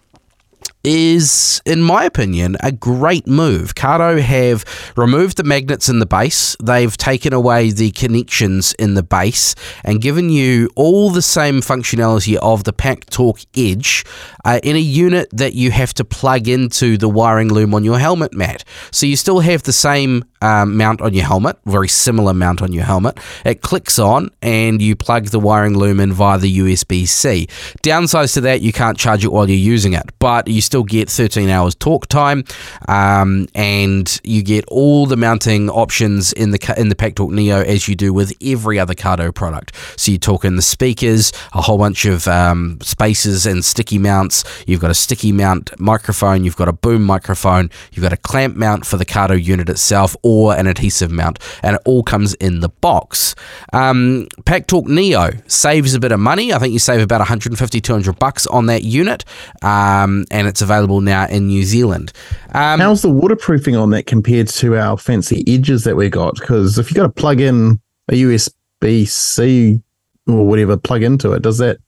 is, 0.87 1.61
in 1.66 1.83
my 1.83 2.05
opinion, 2.05 2.57
a 2.61 2.70
great 2.70 3.27
move. 3.27 3.75
Cardo 3.75 4.20
have 4.20 4.64
removed 4.96 5.37
the 5.37 5.42
magnets 5.42 5.88
in 5.88 5.99
the 5.99 6.07
base, 6.07 6.57
they've 6.62 6.96
taken 6.96 7.33
away 7.33 7.72
the 7.72 7.90
connections 7.90 8.72
in 8.75 8.94
the 8.94 9.03
base, 9.03 9.55
and 9.85 10.01
given 10.01 10.31
you 10.31 10.70
all 10.77 11.11
the 11.11 11.20
same 11.20 11.61
functionality 11.61 12.37
of 12.37 12.64
the 12.64 12.72
Pack 12.72 13.07
Talk 13.07 13.40
Edge 13.57 14.05
uh, 14.44 14.61
in 14.62 14.77
a 14.77 14.81
unit 14.81 15.29
that 15.33 15.55
you 15.55 15.72
have 15.72 15.92
to 15.94 16.05
plug 16.05 16.46
into 16.46 16.96
the 16.96 17.09
wiring 17.09 17.49
loom 17.49 17.75
on 17.75 17.83
your 17.83 17.99
helmet 17.99 18.33
mat. 18.33 18.64
So 18.92 19.07
you 19.07 19.16
still 19.16 19.40
have 19.40 19.64
the 19.64 19.72
same 19.72 20.25
um, 20.47 20.77
mount 20.77 21.01
on 21.01 21.13
your 21.13 21.25
helmet, 21.25 21.59
very 21.67 21.89
similar 21.89 22.33
mount 22.33 22.63
on 22.63 22.73
your 22.73 22.85
helmet. 22.85 23.19
It 23.45 23.63
clicks 23.63 23.99
on 23.99 24.31
and 24.41 24.81
you 24.81 24.95
plug 24.95 25.27
the 25.27 25.41
wiring 25.41 25.77
loom 25.77 25.99
in 25.99 26.13
via 26.13 26.39
the 26.39 26.59
USB 26.59 27.07
C. 27.09 27.49
Downsides 27.83 28.35
to 28.35 28.41
that, 28.43 28.61
you 28.63 28.73
can't 28.73 28.97
charge 28.97 29.25
it 29.25 29.33
while 29.33 29.49
you're 29.49 29.59
using 29.59 29.93
it, 29.93 30.05
but 30.21 30.47
you 30.47 30.61
still 30.61 30.85
get 30.85 31.11
13 31.11 31.49
hours 31.49 31.75
talk 31.75 32.07
time 32.07 32.45
um, 32.89 33.49
and 33.55 34.21
you 34.23 34.43
get 34.43 34.65
all 34.69 35.07
the 35.07 35.17
mounting 35.17 35.69
options 35.69 36.33
in 36.33 36.53
the 36.53 36.75
in 36.77 36.89
the 36.89 36.95
Pack 36.95 37.17
Talk 37.17 37.31
Neo 37.31 37.63
as 37.63 37.89
you 37.89 37.97
do 37.97 38.13
with 38.13 38.33
every 38.43 38.79
other 38.79 38.95
Cardo 38.95 39.35
product. 39.35 39.75
So 39.97 40.13
you 40.13 40.19
talk 40.19 40.45
in 40.45 40.57
the 40.57 40.63
speakers, 40.63 41.33
a 41.53 41.63
whole 41.63 41.79
bunch 41.79 42.05
of 42.05 42.29
um, 42.29 42.79
spaces 42.83 43.47
and 43.47 43.65
sticky 43.65 43.99
mounts. 43.99 44.45
You've 44.67 44.81
got 44.81 44.91
a 44.91 44.95
sticky 44.95 45.33
mount 45.33 45.79
microphone, 45.81 46.45
you've 46.45 46.57
got 46.57 46.69
a 46.69 46.73
boom 46.73 47.03
microphone, 47.03 47.71
you've 47.93 48.03
got 48.03 48.13
a 48.13 48.17
clamp 48.17 48.57
mount 48.57 48.87
for 48.87 48.97
the 48.97 49.05
Cardo 49.05 49.43
unit 49.43 49.69
itself 49.69 50.15
or 50.37 50.55
an 50.55 50.66
adhesive 50.66 51.11
mount, 51.11 51.38
and 51.62 51.77
it 51.77 51.83
all 51.87 52.03
comes 52.03 52.35
in 52.35 52.61
the 52.61 52.68
box. 52.68 53.35
Um, 53.72 54.29
Pack 54.44 54.66
Talk 54.66 54.85
Neo 54.85 55.31
saves 55.46 55.94
a 55.94 56.01
bit 56.01 56.12
of 56.12 56.20
money. 56.20 56.53
I 56.53 56.59
think 56.59 56.75
you 56.75 56.79
save 56.79 57.01
about 57.01 57.20
150, 57.20 57.81
200 57.81 58.18
bucks 58.18 58.46
on 58.49 58.66
that 58.66 58.85
unit, 58.85 59.25
um, 59.62 60.27
and 60.31 60.46
it's 60.46 60.61
available 60.61 61.01
now 61.01 61.27
in 61.27 61.46
New 61.46 61.64
Zealand. 61.64 62.12
Um, 62.53 62.81
How's 62.81 63.01
the 63.01 63.11
waterproofing 63.11 63.77
on 63.77 63.90
that 63.90 64.07
compared 64.07 64.49
to 64.49 64.77
our 64.77 64.99
fancy 64.99 65.42
edges 65.49 65.85
that 65.85 65.96
we 65.96 66.11
got? 66.11 66.35
Because 66.35 66.79
if 66.79 66.90
you've 66.90 66.96
got 66.96 67.05
to 67.05 67.09
plug 67.09 67.40
in 67.40 67.81
a 68.11 68.14
USB 68.14 69.09
C 69.09 69.81
or 70.27 70.46
whatever 70.46 70.77
plug 70.77 71.03
into 71.03 71.33
it, 71.33 71.40
does 71.40 71.59
that 71.59 71.79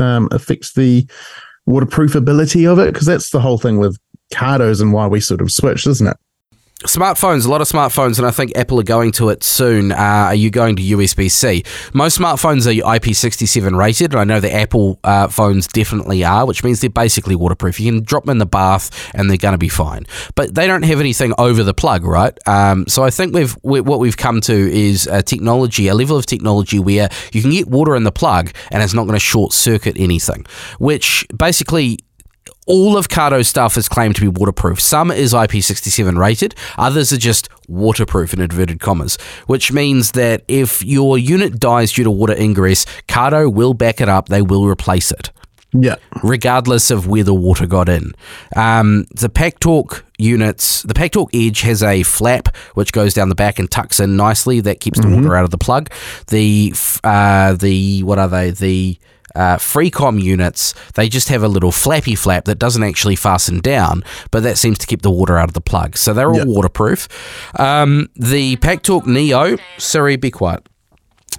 um, 0.00 0.28
affect 0.32 0.74
the 0.74 1.06
waterproofability 1.68 2.70
of 2.70 2.80
it? 2.80 2.92
Because 2.92 3.06
that's 3.06 3.30
the 3.30 3.40
whole 3.40 3.58
thing 3.58 3.78
with 3.78 3.96
Cardos 4.32 4.80
and 4.80 4.92
why 4.92 5.06
we 5.06 5.20
sort 5.20 5.40
of 5.40 5.52
switched, 5.52 5.86
isn't 5.86 6.08
it? 6.08 6.16
Smartphones, 6.86 7.46
a 7.46 7.50
lot 7.50 7.60
of 7.60 7.68
smartphones, 7.68 8.18
and 8.18 8.26
I 8.26 8.30
think 8.30 8.56
Apple 8.56 8.80
are 8.80 8.84
going 8.84 9.12
to 9.12 9.28
it 9.30 9.42
soon. 9.42 9.92
Uh, 9.92 9.96
are 9.96 10.34
you 10.34 10.50
going 10.50 10.76
to 10.76 10.82
USB 10.82 11.30
C? 11.30 11.64
Most 11.92 12.18
smartphones 12.18 12.66
are 12.66 12.98
IP67 12.98 13.76
rated, 13.76 14.12
and 14.12 14.20
I 14.20 14.24
know 14.24 14.40
the 14.40 14.52
Apple 14.52 14.98
uh, 15.04 15.28
phones 15.28 15.66
definitely 15.66 16.24
are, 16.24 16.46
which 16.46 16.64
means 16.64 16.80
they're 16.80 16.90
basically 16.90 17.34
waterproof. 17.34 17.80
You 17.80 17.92
can 17.92 18.02
drop 18.02 18.24
them 18.24 18.32
in 18.32 18.38
the 18.38 18.46
bath, 18.46 19.10
and 19.14 19.28
they're 19.28 19.36
going 19.36 19.52
to 19.52 19.58
be 19.58 19.68
fine. 19.68 20.06
But 20.34 20.54
they 20.54 20.66
don't 20.66 20.84
have 20.84 21.00
anything 21.00 21.32
over 21.38 21.62
the 21.62 21.74
plug, 21.74 22.04
right? 22.04 22.36
Um, 22.46 22.86
so 22.86 23.02
I 23.02 23.10
think 23.10 23.34
we've 23.34 23.56
we, 23.62 23.80
what 23.80 23.98
we've 23.98 24.16
come 24.16 24.40
to 24.42 24.54
is 24.54 25.06
a 25.06 25.22
technology, 25.22 25.88
a 25.88 25.94
level 25.94 26.16
of 26.16 26.26
technology 26.26 26.78
where 26.78 27.08
you 27.32 27.42
can 27.42 27.50
get 27.50 27.68
water 27.68 27.96
in 27.96 28.04
the 28.04 28.12
plug, 28.12 28.52
and 28.70 28.82
it's 28.82 28.94
not 28.94 29.04
going 29.04 29.16
to 29.16 29.20
short 29.20 29.52
circuit 29.52 29.96
anything, 29.98 30.46
which 30.78 31.26
basically 31.36 31.98
all 32.66 32.96
of 32.96 33.08
Cardo's 33.08 33.48
stuff 33.48 33.76
is 33.76 33.88
claimed 33.88 34.16
to 34.16 34.20
be 34.20 34.28
waterproof. 34.28 34.80
Some 34.80 35.10
is 35.10 35.32
IP67 35.32 36.18
rated, 36.18 36.54
others 36.76 37.12
are 37.12 37.16
just 37.16 37.48
waterproof 37.68 38.34
in 38.34 38.40
inverted 38.40 38.80
commas, 38.80 39.16
which 39.46 39.72
means 39.72 40.12
that 40.12 40.42
if 40.48 40.84
your 40.84 41.16
unit 41.16 41.58
dies 41.58 41.92
due 41.92 42.04
to 42.04 42.10
water 42.10 42.34
ingress, 42.34 42.84
Cardo 43.08 43.52
will 43.52 43.74
back 43.74 44.00
it 44.00 44.08
up, 44.08 44.28
they 44.28 44.42
will 44.42 44.66
replace 44.66 45.10
it. 45.10 45.30
Yeah. 45.72 45.96
Regardless 46.22 46.90
of 46.90 47.06
where 47.06 47.24
the 47.24 47.34
water 47.34 47.66
got 47.66 47.88
in. 47.88 48.12
Um, 48.54 49.06
the 49.14 49.28
Pack 49.28 49.60
Talk 49.60 50.04
units, 50.16 50.82
the 50.82 50.94
Pack 50.94 51.12
Talk 51.12 51.30
Edge 51.34 51.60
has 51.62 51.82
a 51.82 52.02
flap 52.02 52.54
which 52.74 52.92
goes 52.92 53.14
down 53.14 53.28
the 53.28 53.34
back 53.34 53.58
and 53.58 53.70
tucks 53.70 54.00
in 54.00 54.16
nicely. 54.16 54.60
That 54.60 54.80
keeps 54.80 54.98
the 54.98 55.06
mm-hmm. 55.06 55.22
water 55.22 55.36
out 55.36 55.44
of 55.44 55.50
the 55.50 55.58
plug. 55.58 55.90
The, 56.28 56.72
uh, 57.04 57.54
the, 57.54 58.02
what 58.04 58.18
are 58.18 58.28
they? 58.28 58.50
The, 58.50 58.98
uh, 59.36 59.56
Freecom 59.58 60.20
units, 60.20 60.74
they 60.94 61.08
just 61.08 61.28
have 61.28 61.42
a 61.42 61.48
little 61.48 61.72
flappy 61.72 62.14
flap 62.14 62.44
that 62.46 62.58
doesn't 62.58 62.82
actually 62.82 63.16
fasten 63.16 63.60
down, 63.60 64.02
but 64.30 64.42
that 64.42 64.58
seems 64.58 64.78
to 64.78 64.86
keep 64.86 65.02
the 65.02 65.10
water 65.10 65.38
out 65.38 65.48
of 65.48 65.54
the 65.54 65.60
plug. 65.60 65.96
So 65.96 66.12
they're 66.14 66.30
all 66.30 66.38
yep. 66.38 66.46
waterproof. 66.46 67.08
Um, 67.58 68.08
the 68.16 68.56
Pack 68.56 68.82
Talk 68.82 69.06
Neo, 69.06 69.56
Siri, 69.78 70.16
be 70.16 70.30
quiet. 70.30 70.66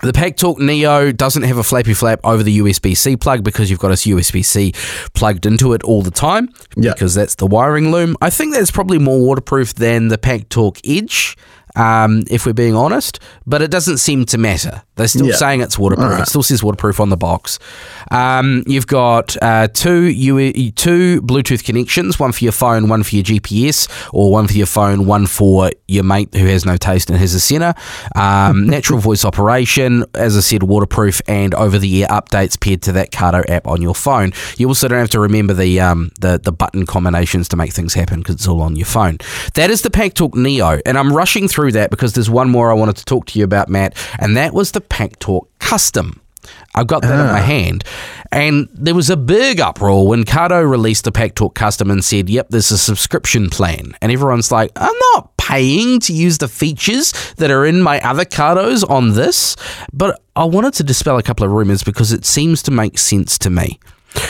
The 0.03 0.13
Pack 0.13 0.37
Talk 0.37 0.59
Neo 0.59 1.11
doesn't 1.11 1.41
have 1.41 1.57
a 1.57 1.63
flappy 1.63 1.95
flap 1.95 2.19
over 2.23 2.43
the 2.43 2.59
USB 2.59 2.95
C 2.95 3.17
plug 3.17 3.43
because 3.43 3.71
you've 3.71 3.79
got 3.79 3.89
a 3.89 3.95
USB 3.95 4.45
C 4.45 4.71
plugged 5.15 5.47
into 5.47 5.73
it 5.73 5.83
all 5.83 6.03
the 6.03 6.11
time 6.11 6.49
Yeah. 6.75 6.93
because 6.93 7.15
that's 7.15 7.33
the 7.35 7.47
wiring 7.47 7.91
loom. 7.91 8.15
I 8.21 8.29
think 8.29 8.53
that's 8.53 8.69
probably 8.69 8.99
more 8.99 9.19
waterproof 9.19 9.73
than 9.73 10.09
the 10.09 10.19
Pack 10.19 10.49
Talk 10.49 10.77
Edge. 10.85 11.35
Um, 11.77 12.23
if 12.29 12.45
we're 12.45 12.53
being 12.53 12.75
honest, 12.75 13.19
but 13.45 13.61
it 13.61 13.69
doesn't 13.71 13.97
seem 13.97 14.25
to 14.27 14.37
matter. 14.37 14.81
They're 14.95 15.07
still 15.07 15.27
Yeah. 15.27 15.35
saying 15.35 15.61
it's 15.61 15.77
waterproof. 15.77 16.05
Alright. 16.07 16.21
It 16.23 16.27
still 16.29 16.41
says 16.43 16.63
waterproof 16.63 16.99
on 16.99 17.09
the 17.09 17.17
box. 17.17 17.59
Um, 18.11 18.63
you've 18.65 18.87
got 18.87 19.35
uh, 19.41 19.67
two 19.67 20.03
U- 20.05 20.71
two 20.71 21.21
Bluetooth 21.21 21.63
connections, 21.63 22.19
one 22.19 22.31
for 22.31 22.43
your 22.43 22.51
phone, 22.53 22.89
one 22.89 23.03
for 23.03 23.15
your 23.15 23.23
GPS, 23.23 23.87
or 24.13 24.31
one 24.31 24.47
for 24.47 24.53
your 24.53 24.65
phone, 24.65 25.05
one 25.05 25.27
for 25.27 25.69
your 25.87 26.03
mate 26.03 26.33
who 26.33 26.45
has 26.47 26.65
no 26.65 26.77
taste 26.77 27.09
and 27.09 27.19
has 27.19 27.33
a 27.33 27.39
center. 27.39 27.73
Um, 28.15 28.65
natural 28.75 28.99
voice 28.99 29.23
operation, 29.23 30.03
as 30.15 30.35
I 30.35 30.39
said, 30.41 30.63
waterproof 30.63 31.21
and 31.27 31.53
over-the-air 31.53 32.07
updates 32.07 32.59
paired 32.59 32.81
to 32.83 32.91
that 32.93 33.11
Cardo 33.11 33.47
app 33.49 33.67
on 33.67 33.81
your 33.81 33.93
phone. 33.95 34.31
You 34.57 34.67
also 34.67 34.87
don't 34.87 34.99
have 34.99 35.09
to 35.11 35.19
remember 35.19 35.53
the 35.53 35.79
um, 35.79 36.09
the, 36.19 36.39
the 36.41 36.51
button 36.51 36.85
combinations 36.85 37.47
to 37.49 37.55
make 37.55 37.71
things 37.73 37.93
happen 37.93 38.19
because 38.19 38.35
it's 38.35 38.47
all 38.47 38.61
on 38.61 38.75
your 38.75 38.85
phone. 38.87 39.17
That 39.53 39.69
is 39.69 39.81
the 39.83 39.89
Pack 39.91 40.13
Talk 40.15 40.33
Neo, 40.35 40.79
and 40.85 40.97
I'm 40.97 41.13
rushing 41.13 41.47
through 41.47 41.66
that 41.73 41.89
because 41.89 42.13
there's 42.13 42.29
one 42.29 42.49
more 42.49 42.71
I 42.71 42.75
wanted 42.75 42.97
to 42.97 43.05
talk 43.05 43.25
to 43.27 43.39
you 43.39 43.45
about, 43.45 43.69
Matt, 43.69 43.95
and 44.19 44.35
that 44.37 44.53
was 44.53 44.71
the 44.71 44.81
Pack 44.81 45.19
Talk 45.19 45.49
Custom. 45.59 46.21
I've 46.75 46.87
got 46.87 47.01
that 47.01 47.11
in 47.19 47.25
my 47.33 47.41
Ah. 47.41 47.43
hand. 47.43 47.83
And 48.31 48.69
there 48.73 48.95
was 48.95 49.09
a 49.09 49.17
big 49.17 49.59
uproar 49.59 50.07
when 50.07 50.23
Cardo 50.23 50.69
released 50.69 51.03
the 51.03 51.11
Pack 51.11 51.35
Talk 51.35 51.55
Custom 51.55 51.91
and 51.91 52.03
said, 52.05 52.29
yep, 52.29 52.47
there's 52.49 52.71
a 52.71 52.77
subscription 52.77 53.49
plan. 53.49 53.93
And 54.01 54.11
everyone's 54.11 54.51
like, 54.51 54.71
I'm 54.77 54.95
not 55.13 55.35
paying 55.37 55.99
to 56.01 56.13
use 56.13 56.37
the 56.37 56.47
features 56.47 57.13
that 57.37 57.51
are 57.51 57.65
in 57.65 57.81
my 57.81 57.99
other 58.01 58.23
Cardos 58.25 58.83
on 58.89 59.13
this. 59.15 59.55
But 59.91 60.21
I 60.37 60.45
wanted 60.45 60.73
to 60.75 60.83
dispel 60.83 61.17
a 61.17 61.23
couple 61.23 61.45
of 61.45 61.51
rumors 61.51 61.83
because 61.83 62.13
it 62.13 62.25
seems 62.25 62.63
to 62.63 62.71
make 62.71 62.97
sense 62.97 63.37
to 63.39 63.49
me. 63.49 63.79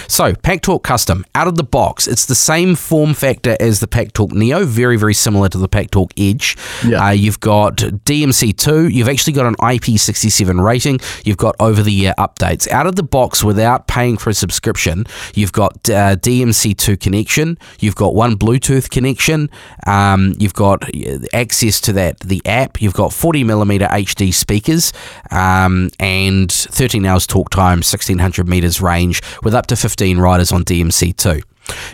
So, 0.08 0.34
Pack 0.36 0.62
Talk 0.62 0.84
Custom, 0.84 1.26
out 1.36 1.47
of 1.47 1.56
the 1.56 1.63
box, 1.63 2.08
it's 2.08 2.26
the 2.26 2.36
same 2.36 2.76
form 2.76 3.13
factor 3.13 3.56
as 3.60 3.80
the 3.80 3.88
Pack 3.88 4.13
Talk 4.13 4.32
Neo, 4.32 4.65
very, 4.65 4.97
very 4.97 5.13
similar 5.13 5.50
to 5.50 5.58
the 5.58 5.67
Pack 5.67 5.91
Talk 5.91 6.12
Edge. 6.17 6.58
Yeah. 6.86 7.08
Uh, 7.08 7.12
you've 7.12 7.39
got 7.39 7.78
DMC2, 7.78 8.91
you've 8.91 9.10
actually 9.10 9.34
got 9.34 9.45
an 9.45 9.56
IP67 9.56 10.63
rating, 10.63 11.00
you've 11.23 11.38
got 11.38 11.56
over 11.60 11.82
the 11.82 11.91
year 11.91 12.13
updates. 12.17 12.67
Out 12.69 12.88
of 12.88 12.95
the 12.95 13.04
box, 13.04 13.43
without 13.43 13.88
paying 13.88 14.17
for 14.17 14.30
a 14.30 14.34
subscription, 14.34 15.06
you've 15.34 15.54
got 15.54 15.73
uh, 15.89 16.15
DMC2 16.15 17.00
connection, 17.00 17.58
you've 17.80 17.95
got 17.95 18.15
one 18.15 18.38
Bluetooth 18.38 18.89
connection, 18.89 19.50
um, 19.86 20.36
you've 20.39 20.54
got 20.54 20.84
uh, 20.84 21.19
access 21.34 21.80
to 21.82 21.93
that, 21.93 22.19
the 22.21 22.41
app, 22.45 22.82
you've 22.82 22.93
got 22.93 23.13
40 23.13 23.43
millimeter 23.43 23.88
HD 23.88 24.34
speakers, 24.34 24.93
um, 25.32 25.89
and 26.00 26.52
13 26.52 27.06
hours 27.06 27.28
talk 27.28 27.50
time, 27.50 27.78
1600 27.78 28.47
meters 28.47 28.82
range, 28.82 29.21
with 29.43 29.54
up 29.54 29.67
to 29.67 29.76
15 29.78 30.18
riders 30.18 30.52
on 30.52 30.63
DMC2. 30.63 31.44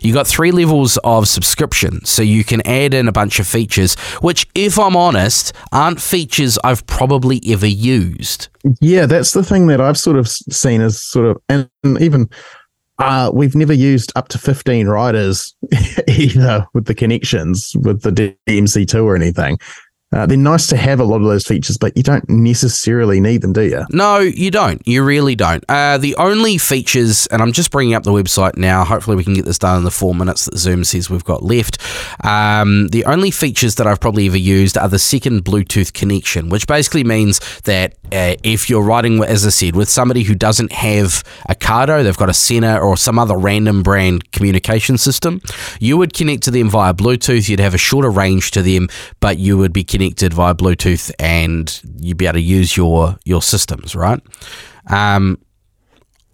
You 0.01 0.13
got 0.13 0.27
three 0.27 0.51
levels 0.51 0.97
of 1.03 1.27
subscription, 1.27 2.05
so 2.05 2.21
you 2.21 2.43
can 2.43 2.65
add 2.67 2.93
in 2.93 3.07
a 3.07 3.11
bunch 3.11 3.39
of 3.39 3.47
features, 3.47 3.95
which, 4.21 4.47
if 4.55 4.77
I'm 4.77 4.95
honest, 4.95 5.53
aren't 5.71 6.01
features 6.01 6.59
I've 6.63 6.85
probably 6.85 7.41
ever 7.47 7.67
used. 7.67 8.49
Yeah, 8.81 9.05
that's 9.05 9.31
the 9.31 9.43
thing 9.43 9.67
that 9.67 9.81
I've 9.81 9.97
sort 9.97 10.17
of 10.17 10.27
seen 10.27 10.81
as 10.81 11.01
sort 11.01 11.27
of, 11.27 11.41
and 11.49 11.69
even 11.99 12.29
uh, 12.99 13.31
we've 13.33 13.55
never 13.55 13.73
used 13.73 14.11
up 14.15 14.27
to 14.29 14.37
15 14.37 14.87
riders 14.87 15.55
either 16.07 16.65
with 16.73 16.85
the 16.85 16.95
connections 16.95 17.75
with 17.81 18.01
the 18.01 18.11
DMC2 18.47 19.03
or 19.03 19.15
anything. 19.15 19.57
Uh, 20.13 20.25
they're 20.25 20.37
nice 20.37 20.67
to 20.67 20.77
have 20.77 20.99
a 20.99 21.03
lot 21.03 21.17
of 21.17 21.23
those 21.23 21.45
features, 21.45 21.77
but 21.77 21.95
you 21.97 22.03
don't 22.03 22.29
necessarily 22.29 23.19
need 23.19 23.41
them, 23.41 23.51
do 23.51 23.63
you? 23.63 23.83
No, 23.89 24.19
you 24.19 24.51
don't. 24.51 24.85
You 24.87 25.03
really 25.03 25.35
don't. 25.35 25.63
Uh, 25.67 25.97
the 25.97 26.15
only 26.17 26.57
features, 26.59 27.25
and 27.27 27.41
I'm 27.41 27.51
just 27.51 27.71
bringing 27.71 27.95
up 27.95 28.03
the 28.03 28.11
website 28.11 28.55
now. 28.55 28.83
Hopefully, 28.83 29.17
we 29.17 29.23
can 29.23 29.33
get 29.33 29.45
this 29.45 29.57
done 29.57 29.77
in 29.79 29.83
the 29.83 29.91
four 29.91 30.13
minutes 30.13 30.45
that 30.45 30.57
Zoom 30.57 30.83
says 30.83 31.09
we've 31.09 31.23
got 31.23 31.41
left. 31.41 31.79
Um, 32.23 32.89
the 32.89 33.05
only 33.05 33.31
features 33.31 33.75
that 33.75 33.87
I've 33.87 33.99
probably 33.99 34.27
ever 34.27 34.37
used 34.37 34.77
are 34.77 34.87
the 34.87 34.99
second 34.99 35.43
Bluetooth 35.45 35.93
connection, 35.93 36.49
which 36.49 36.67
basically 36.67 37.03
means 37.03 37.39
that 37.61 37.95
uh, 38.11 38.35
if 38.43 38.69
you're 38.69 38.83
riding, 38.83 39.17
with- 39.17 39.29
as 39.29 39.47
I 39.47 39.49
said, 39.49 39.75
with 39.75 39.89
somebody 39.89 40.21
who 40.23 40.35
doesn't 40.35 40.71
have 40.73 41.23
a 41.49 41.55
Cardo, 41.55 42.03
they've 42.03 42.15
got 42.17 42.29
a 42.29 42.33
Sena 42.35 42.77
or 42.77 42.97
some 42.97 43.17
other 43.17 43.35
random 43.37 43.81
brand 43.81 44.31
communication 44.31 44.97
system, 44.99 45.41
you 45.79 45.97
would 45.97 46.13
connect 46.13 46.43
to 46.43 46.51
them 46.51 46.69
via 46.69 46.93
Bluetooth. 46.93 47.49
You'd 47.49 47.59
have 47.59 47.73
a 47.73 47.79
shorter 47.79 48.11
range 48.11 48.51
to 48.51 48.61
them, 48.61 48.89
but 49.19 49.39
you 49.39 49.57
would 49.57 49.73
be 49.73 49.83
connected 49.83 50.02
via 50.11 50.53
Bluetooth 50.53 51.11
and 51.19 51.81
you'd 51.99 52.17
be 52.17 52.25
able 52.25 52.33
to 52.33 52.41
use 52.41 52.75
your 52.75 53.17
your 53.25 53.41
systems, 53.41 53.95
right? 53.95 54.21
Um, 54.87 55.39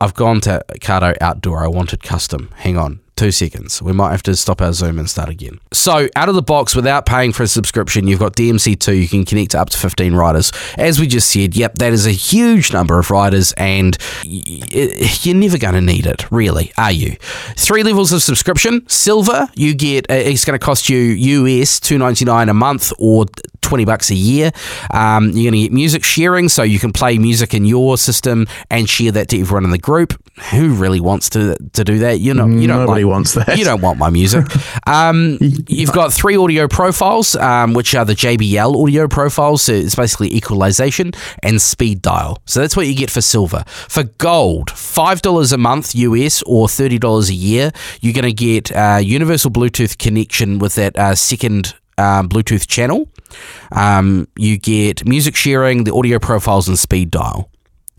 I've 0.02 0.14
gone 0.14 0.40
to 0.42 0.64
Cardo 0.76 1.16
Outdoor. 1.20 1.64
I 1.64 1.68
wanted 1.68 2.04
custom. 2.04 2.50
Hang 2.56 2.78
on. 2.78 3.02
Two 3.18 3.32
seconds. 3.32 3.82
We 3.82 3.92
might 3.92 4.12
have 4.12 4.24
to 4.24 4.36
stop 4.38 4.62
our 4.62 4.72
Zoom 4.72 4.98
and 4.98 5.10
start 5.10 5.28
again. 5.28 5.60
So, 5.74 6.08
out 6.16 6.30
of 6.30 6.36
the 6.36 6.42
box, 6.42 6.74
without 6.74 7.06
paying 7.06 7.34
for 7.34 7.44
a 7.44 7.50
subscription, 7.50 8.08
you've 8.08 8.22
got 8.22 8.34
DMC2. 8.38 8.98
You 8.98 9.10
can 9.10 9.26
connect 9.26 9.52
to 9.52 9.60
up 9.60 9.70
to 9.72 9.78
15 9.78 10.16
riders. 10.16 10.54
As 10.78 11.02
we 11.02 11.08
just 11.08 11.30
said, 11.30 11.54
yep, 11.54 11.76
that 11.80 11.92
is 11.92 12.08
a 12.08 12.12
huge 12.12 12.72
number 12.72 12.98
of 12.98 13.12
riders, 13.12 13.52
and 13.58 13.98
you're 14.24 15.36
never 15.36 15.58
going 15.58 15.74
to 15.74 15.82
need 15.82 16.06
it, 16.06 16.32
really, 16.32 16.72
are 16.78 16.94
you? 16.94 17.18
Three 17.58 17.84
levels 17.84 18.14
of 18.14 18.24
subscription. 18.24 18.88
Silver, 18.88 19.50
you 19.54 19.76
get, 19.76 20.10
uh, 20.10 20.14
it's 20.14 20.46
going 20.46 20.58
to 20.58 20.66
cost 20.66 20.88
you 20.88 20.98
US 20.98 21.82
2.99 21.82 22.50
a 22.50 22.54
month 22.54 22.94
or 23.00 23.26
20 23.70 23.86
bucks 23.86 24.10
a 24.10 24.16
year. 24.16 24.52
Um, 24.92 25.26
you're 25.30 25.52
going 25.52 25.54
to 25.54 25.60
get 25.62 25.72
music 25.72 26.04
sharing, 26.04 26.50
so 26.50 26.64
you 26.64 26.80
can 26.80 26.92
play 26.92 27.18
music 27.20 27.54
in 27.54 27.66
your 27.66 27.98
system 28.00 28.48
and 28.72 28.90
share 28.90 29.12
that 29.12 29.28
to 29.30 29.40
everyone 29.40 29.64
in 29.64 29.70
the 29.70 29.78
group. 29.78 30.20
Who 30.52 30.74
really 30.74 31.00
wants 31.00 31.30
to 31.32 31.56
to 31.74 31.84
do 31.84 32.00
that? 32.00 32.20
You 32.20 32.34
know, 32.34 32.48
you 32.48 32.68
don't 32.68 32.80
Nobody 32.86 33.04
like- 33.04 33.12
wants 33.12 33.34
that. 33.36 33.58
You 33.58 33.66
don't 33.66 33.82
want 33.82 34.00
my 34.00 34.10
music. 34.10 34.46
Um, 34.88 35.38
you've 35.68 35.92
got 35.92 36.12
three 36.14 36.36
audio 36.36 36.68
profiles, 36.68 37.36
um, 37.36 37.74
which 37.74 37.94
are 37.94 38.06
the 38.06 38.16
JBL 38.16 38.82
audio 38.82 39.08
profiles. 39.08 39.62
So 39.64 39.74
it's 39.74 39.94
basically 39.96 40.34
equalization 40.36 41.12
and 41.44 41.62
speed 41.62 42.02
dial. 42.02 42.42
So 42.46 42.62
that's 42.62 42.76
what 42.76 42.88
you 42.88 42.96
get 42.96 43.12
for 43.12 43.22
silver. 43.22 43.64
For 43.68 44.04
gold, 44.04 44.72
five 44.72 45.22
dollars 45.22 45.52
a 45.52 45.58
month 45.58 45.94
US 45.96 46.42
or 46.44 46.68
thirty 46.68 46.98
dollars 46.98 47.30
a 47.30 47.36
year. 47.36 47.72
You're 48.02 48.14
going 48.14 48.24
to 48.26 48.34
get 48.34 48.72
uh, 48.76 49.00
universal 49.02 49.52
Bluetooth 49.52 49.98
connection 50.00 50.58
with 50.58 50.74
that 50.76 50.98
uh, 50.98 51.14
second 51.14 51.76
um, 52.00 52.28
Bluetooth 52.30 52.66
channel. 52.68 53.08
Um, 53.72 54.28
you 54.36 54.58
get 54.58 55.06
music 55.08 55.36
sharing, 55.36 55.84
the 55.84 55.94
audio 55.94 56.20
profiles, 56.20 56.68
and 56.68 56.78
speed 56.78 57.12
dial. 57.12 57.50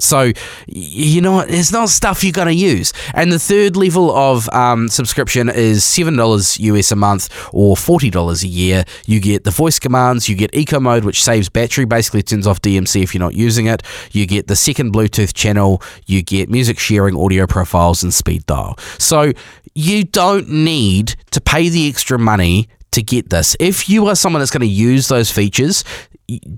So, 0.00 0.32
you 0.66 1.20
know, 1.20 1.40
it's 1.40 1.72
not 1.72 1.88
stuff 1.88 2.24
you're 2.24 2.32
going 2.32 2.48
to 2.48 2.54
use. 2.54 2.92
And 3.14 3.32
the 3.32 3.38
third 3.38 3.76
level 3.76 4.10
of 4.14 4.48
um, 4.50 4.88
subscription 4.88 5.48
is 5.48 5.82
$7 5.82 6.58
US 6.58 6.92
a 6.92 6.96
month 6.96 7.28
or 7.52 7.76
$40 7.76 8.42
a 8.42 8.46
year. 8.46 8.84
You 9.06 9.20
get 9.20 9.44
the 9.44 9.50
voice 9.50 9.78
commands, 9.78 10.28
you 10.28 10.36
get 10.36 10.54
eco 10.54 10.80
mode, 10.80 11.04
which 11.04 11.22
saves 11.22 11.48
battery, 11.48 11.84
basically 11.84 12.22
turns 12.22 12.46
off 12.46 12.60
DMC 12.62 13.02
if 13.02 13.14
you're 13.14 13.20
not 13.20 13.34
using 13.34 13.66
it. 13.66 13.82
You 14.12 14.26
get 14.26 14.46
the 14.46 14.56
second 14.56 14.92
Bluetooth 14.92 15.34
channel, 15.34 15.82
you 16.06 16.22
get 16.22 16.48
music 16.48 16.78
sharing, 16.78 17.16
audio 17.16 17.46
profiles, 17.46 18.02
and 18.02 18.12
speed 18.12 18.46
dial. 18.46 18.76
So, 18.98 19.32
you 19.74 20.02
don't 20.04 20.48
need 20.48 21.14
to 21.30 21.40
pay 21.40 21.68
the 21.68 21.88
extra 21.88 22.18
money 22.18 22.68
to 22.92 23.02
get 23.02 23.30
this. 23.30 23.56
If 23.60 23.88
you 23.88 24.06
are 24.06 24.16
someone 24.16 24.40
that's 24.40 24.50
going 24.50 24.60
to 24.60 24.66
use 24.66 25.08
those 25.08 25.30
features, 25.30 25.84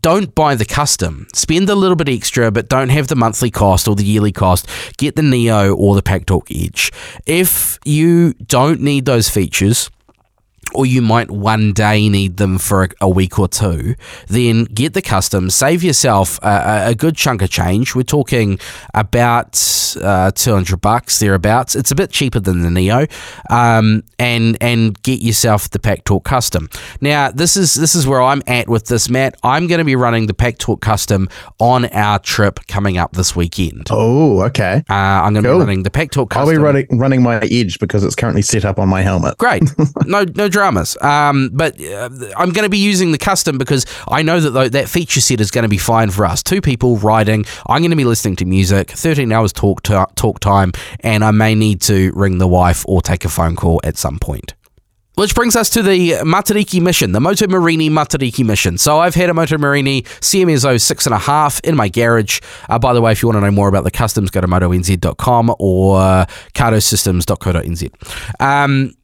don't 0.01 0.35
buy 0.35 0.55
the 0.55 0.65
custom. 0.65 1.27
Spend 1.35 1.69
a 1.69 1.75
little 1.75 1.97
bit 1.97 2.09
extra, 2.09 2.51
but 2.51 2.69
don't 2.69 2.91
have 2.91 3.09
the 3.09 3.17
monthly 3.17 3.51
cost 3.51 3.89
or 3.89 3.95
the 3.95 4.05
yearly 4.05 4.33
cost. 4.33 4.69
Get 4.99 5.17
the 5.17 5.23
Neo 5.23 5.75
or 5.75 5.95
the 5.95 6.03
Pack 6.03 6.27
Talk 6.27 6.51
Edge. 6.51 6.93
If 7.27 7.79
you 7.85 8.35
don't 8.35 8.81
need 8.81 9.05
those 9.05 9.29
features, 9.29 9.91
or 10.75 10.87
you 10.87 11.03
might 11.03 11.31
one 11.31 11.73
day 11.73 12.09
need 12.09 12.37
them 12.39 12.57
for 12.59 12.85
a, 12.85 12.89
a 13.03 13.09
week 13.09 13.39
or 13.39 13.47
two, 13.49 13.95
then 14.29 14.65
get 14.65 14.95
the 14.95 15.03
custom, 15.03 15.51
save 15.51 15.83
yourself 15.83 16.39
a, 16.43 16.85
a- 16.89 16.95
good 16.95 17.17
chunk 17.17 17.43
of 17.43 17.51
change. 17.51 17.95
We're 17.95 18.03
talking 18.05 18.59
about 18.95 19.61
uh, 20.01 20.31
200 20.31 20.81
bucks 20.81 21.19
thereabouts. 21.19 21.75
It's 21.77 21.91
a 21.91 21.95
bit 21.95 22.11
cheaper 22.11 22.41
than 22.41 22.61
the 22.63 22.71
Neo, 22.71 23.07
um, 23.51 24.03
and 24.19 24.57
and 24.61 25.01
get 25.03 25.21
yourself 25.21 25.69
the 25.71 25.79
Pack 25.79 26.05
Talk 26.05 26.25
Custom. 26.25 26.69
Now, 27.01 27.31
this 27.31 27.57
is 27.57 27.75
this 27.75 27.95
is 27.95 28.07
where 28.07 28.23
I'm 28.23 28.43
at 28.47 28.69
with 28.69 28.87
this, 28.87 29.09
Matt. 29.11 29.37
I'm 29.43 29.67
going 29.67 29.79
to 29.79 29.85
be 29.85 29.97
running 29.97 30.27
the 30.27 30.35
Pack 30.35 30.59
Talk 30.59 30.81
Custom 30.81 31.29
on 31.59 31.87
our 31.87 32.19
trip 32.19 32.61
coming 32.69 32.99
up 32.99 33.13
this 33.13 33.35
weekend. 33.37 33.89
Oh, 33.91 34.43
okay. 34.45 34.83
Uh, 34.89 34.93
I'm 34.95 35.33
going 35.35 35.43
to 35.45 35.51
Cool. 35.51 35.59
be 35.59 35.65
running 35.65 35.83
the 35.83 35.91
Pack 35.91 36.11
Talk 36.13 36.37
I'll 36.37 36.49
be 36.49 36.57
running 36.57 36.87
running 36.99 37.23
my 37.23 37.39
edge 37.51 37.79
because 37.79 38.05
it's 38.05 38.15
currently 38.15 38.43
set 38.43 38.65
up 38.65 38.79
on 38.79 38.89
my 38.89 39.03
helmet. 39.03 39.37
Great, 39.39 39.63
no 40.07 40.25
no 40.37 40.49
dramas. 40.53 40.97
Um, 41.01 41.51
but 41.53 41.81
uh, 41.83 42.09
I'm 42.37 42.51
going 42.51 42.65
to 42.65 42.69
be 42.71 42.79
using 42.79 43.11
the 43.13 43.19
custom 43.19 43.59
because 43.59 43.85
I 44.07 44.23
know 44.23 44.39
that 44.39 44.51
tho- 44.51 44.69
that 44.69 44.89
feature 44.89 45.21
set 45.21 45.41
is 45.41 45.51
going 45.51 45.65
to 45.65 45.69
be 45.69 45.79
fine 45.79 46.11
for 46.11 46.25
us. 46.25 46.43
Two 46.43 46.61
people 46.61 46.97
riding. 46.99 47.45
I'm 47.67 47.83
going 47.83 47.91
to 47.91 47.97
be 47.97 48.05
listening 48.05 48.37
to 48.37 48.45
music. 48.45 48.91
13 48.91 49.33
hours 49.33 49.53
talk 49.53 49.83
talk 49.83 50.41
time, 50.41 50.73
and 51.01 51.25
I 51.25 51.31
may 51.33 51.55
need 51.55 51.81
to 51.83 52.13
ring 52.15 52.39
the 52.39 52.49
wife 52.49 52.85
or 52.87 53.03
take 53.03 53.25
a 53.25 53.29
phone 53.29 53.57
call 53.57 53.81
at 53.83 53.97
some 53.97 54.19
point. 54.19 54.55
Which 55.15 55.35
brings 55.35 55.57
us 55.57 55.69
to 55.71 55.83
the 55.83 56.13
Matariki 56.23 56.81
mission, 56.81 57.13
the 57.13 57.21
Moto 57.21 57.47
Morini 57.47 57.91
Matariki 57.91 58.47
mission. 58.47 58.79
So 58.79 58.99
I've 58.99 59.15
had 59.15 59.29
a 59.29 59.35
Moto 59.35 59.59
Morini 59.59 60.05
CMSO 60.05 60.77
6.5 60.77 61.61
in 61.69 61.77
my 61.77 61.91
garage. 61.91 62.41
Uh, 62.71 62.79
by 62.79 62.95
the 62.95 63.03
way, 63.03 63.13
if 63.13 63.23
you 63.23 63.29
want 63.29 63.37
to 63.37 63.43
know 63.43 63.51
more 63.51 63.69
about 63.69 63.85
the 63.85 63.91
customs, 63.91 64.31
go 64.31 64.41
to 64.41 64.47
motonz.com 64.47 65.55
or 65.59 66.27
cardosystems.co.nz. 66.55 68.41
Um, 68.41 68.95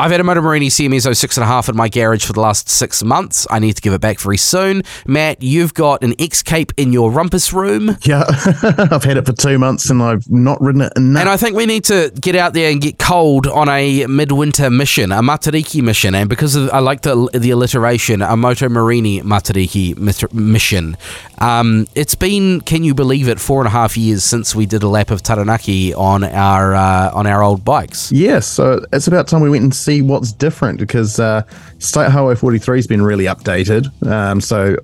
I've 0.00 0.10
had 0.10 0.20
a 0.20 0.24
Moto 0.24 0.40
Morini 0.40 0.68
CMSO 0.68 1.10
6.5 1.10 1.68
in 1.68 1.76
my 1.76 1.90
garage 1.90 2.24
for 2.24 2.32
the 2.32 2.40
last 2.40 2.70
six 2.70 3.02
months. 3.02 3.46
I 3.50 3.58
need 3.58 3.74
to 3.74 3.82
give 3.82 3.92
it 3.92 4.00
back 4.00 4.18
very 4.18 4.38
soon. 4.38 4.82
Mat, 5.06 5.42
you've 5.42 5.74
got 5.74 6.02
an 6.02 6.14
X 6.18 6.42
Cape 6.42 6.72
in 6.78 6.90
your 6.90 7.10
rumpus 7.10 7.52
room. 7.52 7.98
Yeah, 8.00 8.24
I've 8.90 9.04
had 9.04 9.18
it 9.18 9.26
for 9.26 9.34
two 9.34 9.58
months 9.58 9.90
and 9.90 10.02
I've 10.02 10.26
not 10.30 10.58
ridden 10.58 10.80
it 10.80 10.94
enough. 10.96 11.20
And 11.20 11.28
I 11.28 11.36
think 11.36 11.54
we 11.54 11.66
need 11.66 11.84
to 11.84 12.10
get 12.18 12.34
out 12.34 12.54
there 12.54 12.70
and 12.70 12.80
get 12.80 12.98
cold 12.98 13.46
on 13.46 13.68
a 13.68 14.06
midwinter 14.06 14.70
mission, 14.70 15.12
a 15.12 15.20
Matariki 15.20 15.82
mission. 15.82 16.14
And 16.14 16.30
because 16.30 16.56
of, 16.56 16.70
I 16.70 16.78
like 16.78 17.02
the, 17.02 17.28
the 17.34 17.50
alliteration, 17.50 18.22
a 18.22 18.38
Moto 18.38 18.68
Morini 18.68 19.20
Matariki 19.20 19.98
mission. 20.32 20.96
Um, 21.40 21.86
it's 21.94 22.14
been, 22.14 22.62
can 22.62 22.84
you 22.84 22.94
believe 22.94 23.28
it, 23.28 23.38
four 23.38 23.60
and 23.60 23.66
a 23.66 23.70
half 23.70 23.98
years 23.98 24.24
since 24.24 24.54
we 24.54 24.64
did 24.64 24.82
a 24.82 24.88
lap 24.88 25.10
of 25.10 25.22
Taranaki 25.22 25.92
on 25.92 26.24
our 26.24 26.74
uh, 26.74 27.10
on 27.12 27.26
our 27.26 27.42
old 27.42 27.66
bikes. 27.66 28.10
Yes, 28.10 28.46
so 28.46 28.82
it's 28.94 29.06
about 29.06 29.28
time 29.28 29.42
we 29.42 29.50
went 29.50 29.64
and 29.64 29.74
see 29.90 30.02
what's 30.02 30.32
different 30.32 30.78
because 30.78 31.18
uh, 31.18 31.42
State 31.78 32.10
Highway 32.10 32.34
43 32.34 32.78
has 32.78 32.86
been 32.86 33.02
really 33.02 33.24
updated. 33.24 33.90
Um, 34.06 34.40
so 34.40 34.76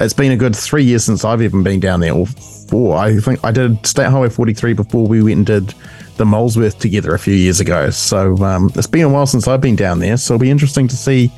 it's 0.00 0.12
been 0.12 0.32
a 0.32 0.36
good 0.36 0.54
three 0.54 0.84
years 0.84 1.04
since 1.04 1.24
I've 1.24 1.40
even 1.40 1.62
been 1.62 1.80
down 1.80 2.00
there, 2.00 2.12
or 2.12 2.26
four. 2.26 2.96
I 2.96 3.16
think 3.18 3.42
I 3.44 3.50
did 3.50 3.84
State 3.86 4.08
Highway 4.08 4.28
43 4.28 4.74
before 4.74 5.06
we 5.06 5.22
went 5.22 5.36
and 5.36 5.46
did 5.46 5.74
the 6.16 6.24
Molesworth 6.24 6.78
together 6.78 7.14
a 7.14 7.18
few 7.18 7.34
years 7.34 7.60
ago. 7.60 7.90
So 7.90 8.36
um, 8.44 8.70
it's 8.74 8.86
been 8.86 9.02
a 9.02 9.08
while 9.08 9.26
since 9.26 9.48
I've 9.48 9.60
been 9.60 9.76
down 9.76 9.98
there. 9.98 10.16
So 10.16 10.34
it'll 10.34 10.42
be 10.42 10.50
interesting 10.50 10.88
to 10.88 10.96
see 10.96 11.28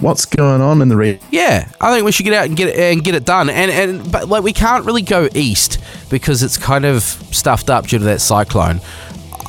what's 0.00 0.24
going 0.24 0.60
on 0.60 0.80
in 0.80 0.88
the 0.88 0.96
red. 0.96 1.20
Yeah, 1.30 1.68
I 1.80 1.92
think 1.92 2.04
we 2.04 2.12
should 2.12 2.24
get 2.24 2.34
out 2.34 2.46
and 2.46 2.56
get 2.56 2.68
it 2.68 2.78
and 2.78 3.02
get 3.02 3.14
it 3.14 3.24
done. 3.24 3.50
And 3.50 3.70
and 3.70 4.12
but 4.12 4.28
like 4.28 4.44
we 4.44 4.52
can't 4.52 4.84
really 4.84 5.02
go 5.02 5.28
east 5.34 5.78
because 6.08 6.42
it's 6.42 6.56
kind 6.56 6.84
of 6.84 7.02
stuffed 7.02 7.68
up 7.68 7.86
due 7.86 7.98
to 7.98 8.04
that 8.04 8.20
cyclone. 8.20 8.80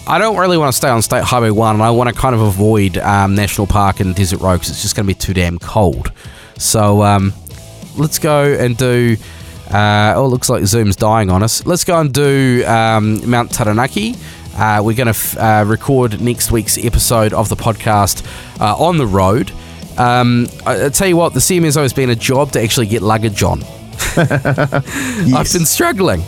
I 0.07 0.19
don't 0.19 0.37
really 0.37 0.57
want 0.57 0.71
to 0.71 0.77
stay 0.77 0.87
on 0.89 1.01
State 1.01 1.23
Highway 1.23 1.49
1 1.49 1.75
and 1.75 1.83
I 1.83 1.89
want 1.89 2.09
to 2.09 2.15
kind 2.15 2.35
of 2.35 2.41
avoid 2.41 2.97
um, 2.99 3.33
National 3.33 3.65
Park 3.65 3.99
and 3.99 4.13
Desert 4.13 4.39
Road 4.39 4.57
because 4.57 4.69
it's 4.69 4.83
just 4.83 4.95
going 4.95 5.05
to 5.05 5.07
be 5.07 5.15
too 5.17 5.33
damn 5.33 5.57
cold. 5.57 6.11
So 6.59 7.01
um, 7.01 7.33
let's 7.97 8.19
go 8.19 8.43
and 8.43 8.77
do. 8.77 9.17
Uh, 9.71 10.13
oh, 10.15 10.25
it 10.25 10.29
looks 10.29 10.47
like 10.47 10.63
Zoom's 10.65 10.95
dying 10.95 11.31
on 11.31 11.41
us. 11.41 11.65
Let's 11.65 11.83
go 11.83 11.99
and 11.99 12.13
do 12.13 12.63
um, 12.67 13.27
Mount 13.27 13.51
Taranaki. 13.51 14.15
Uh, 14.55 14.81
we're 14.85 14.95
going 14.95 15.07
to 15.07 15.09
f- 15.09 15.37
uh, 15.37 15.65
record 15.65 16.21
next 16.21 16.51
week's 16.51 16.77
episode 16.77 17.33
of 17.33 17.49
the 17.49 17.55
podcast 17.55 18.23
uh, 18.61 18.75
on 18.77 18.97
the 18.99 19.07
road. 19.07 19.51
Um, 19.97 20.47
I, 20.67 20.85
I 20.85 20.89
tell 20.89 21.07
you 21.07 21.17
what, 21.17 21.33
the 21.33 21.39
CMSO 21.39 21.81
has 21.81 21.93
been 21.93 22.11
a 22.11 22.15
job 22.15 22.51
to 22.51 22.61
actually 22.61 22.85
get 22.85 23.01
luggage 23.01 23.41
on. 23.41 23.61
yes. 24.15 25.33
I've 25.33 25.51
been 25.51 25.65
struggling. 25.65 26.21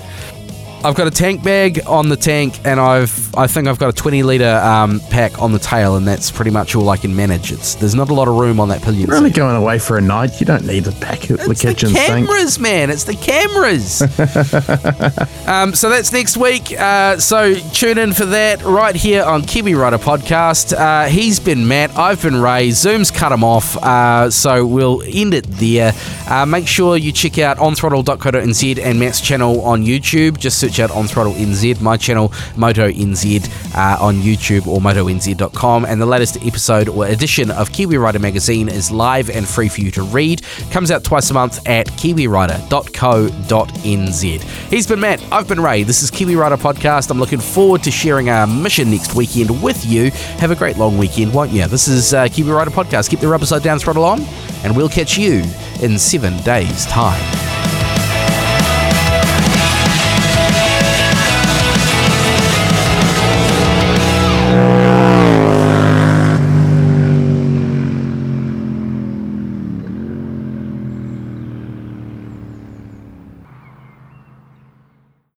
I've 0.84 0.96
got 0.96 1.08
a 1.08 1.12
tank 1.12 1.44
bag 1.44 1.82
on 1.88 2.10
the 2.10 2.16
tank, 2.16 2.60
and 2.66 2.80
I've 2.80 3.36
I 3.36 3.48
think 3.48 3.68
I've 3.68 3.80
got 3.80 3.90
a 3.90 3.94
20 3.94 4.24
liter 4.24 4.56
um, 4.58 5.00
pack 5.10 5.42
on 5.42 5.52
the 5.52 5.60
tail, 5.60 5.96
and 5.96 6.08
that's 6.08 6.32
pretty 6.32 6.52
much 6.52 6.76
all 6.76 6.90
I 6.90 6.98
can 6.98 7.16
manage. 7.16 7.52
It's 7.52 7.76
there's 7.76 7.96
not 7.96 8.10
a 8.10 8.13
lot 8.13 8.28
of 8.28 8.36
room 8.36 8.60
on 8.60 8.70
that 8.70 8.82
pillion. 8.82 9.08
You're 9.08 9.18
only 9.18 9.32
going 9.32 9.56
away 9.56 9.80
for 9.80 9.98
a 9.98 10.02
night. 10.02 10.40
You 10.40 10.46
don't 10.46 10.66
need 10.66 10.88
a 10.88 10.92
pack 10.94 11.22
the 11.22 11.58
kitchen 11.60 11.94
the 11.94 12.00
cameras, 12.00 12.54
sink. 12.54 12.63
man. 12.63 12.90
It's 12.90 13.04
the 13.04 13.16
cameras. 13.16 14.02
um, 15.48 15.74
so 15.74 15.90
that's 15.90 16.13
next 16.13 16.38
week. 16.38 16.80
Uh, 16.80 17.18
so 17.18 17.56
tune 17.56 17.98
in 17.98 18.13
for 18.13 18.26
that 18.26 18.63
right 18.63 18.96
here 18.96 19.24
on 19.24 19.42
Kiwi 19.44 19.76
Rider 19.76 19.98
Podcast. 19.98 20.74
Uh, 20.78 21.08
he's 21.10 21.40
been 21.40 21.68
Mat. 21.68 21.98
I've 21.98 22.22
been 22.22 22.40
Ray. 22.40 22.72
Zoom's 22.72 23.12
cut 23.12 23.32
him 23.32 23.44
off. 23.44 23.76
Uh, 23.78 24.30
so 24.30 24.66
we'll 24.66 25.02
end 25.06 25.34
it 25.34 25.46
there. 25.48 25.94
Uh, 26.28 26.46
make 26.46 26.68
sure 26.68 26.98
you 26.98 27.12
check 27.12 27.40
out 27.40 27.58
onthrottle.co.nz 27.58 28.80
and 28.80 29.00
Mat's 29.00 29.22
channel 29.22 29.62
on 29.62 29.84
YouTube. 29.84 30.38
Just 30.38 30.60
search 30.60 30.77
On 30.80 31.08
Throttle 31.08 31.34
NZ, 31.34 31.82
my 31.82 31.98
channel, 31.98 32.32
Moto 32.56 32.90
NZ, 32.90 33.76
uh, 33.76 33.98
on 34.04 34.18
YouTube 34.18 34.68
or 34.68 34.80
motonz.com. 34.80 35.86
And 35.86 36.02
the 36.02 36.06
latest 36.06 36.38
episode 36.46 36.90
or 36.90 37.08
edition 37.08 37.52
of 37.52 37.72
Kiwi 37.72 37.98
Rider 37.98 38.20
magazine 38.20 38.70
is 38.70 38.92
live 38.92 39.30
and 39.30 39.48
free 39.48 39.70
for 39.70 39.82
you 39.82 39.92
to 39.92 40.04
read. 40.04 40.42
Comes 40.72 40.92
out 40.92 41.04
twice 41.04 41.30
a 41.32 41.34
month 41.34 41.66
at 41.68 41.88
kiwirider.co.nz. 41.88 44.42
He's 44.70 44.88
been 44.88 45.00
Mat, 45.00 45.24
I've 45.32 45.48
been 45.48 45.62
Ray. 45.62 45.84
This 45.84 46.04
is 46.04 46.12
Kiwi 46.12 46.36
Rider 46.36 46.58
Podcast. 46.58 47.10
I'm 47.10 47.20
looking 47.20 47.40
forward 47.40 47.84
to 47.84 47.92
sharing 47.92 48.30
our 48.30 48.48
mission 48.48 48.92
next 48.92 49.16
weekend 49.16 49.62
with 49.63 49.86
you. 49.86 50.12
Have 50.40 50.52
a 50.52 50.56
great 50.56 50.78
long 50.78 50.98
weekend, 50.98 51.34
won't 51.34 51.52
you? 51.52 51.68
This 51.68 51.88
is 51.88 52.13
uh, 52.13 52.28
Kiwi 52.28 52.52
Rider 52.52 52.72
Podcast. 52.72 53.10
Keep 53.10 53.20
the 53.20 53.28
rubber 53.28 53.46
side 53.46 53.63
down, 53.63 53.80
throttle 53.80 54.04
on, 54.04 54.22
and 54.63 54.76
we'll 54.76 54.90
catch 54.90 55.18
you 55.18 55.44
in 55.82 55.98
seven 55.98 56.42
days' 56.44 56.86
time. 56.86 57.47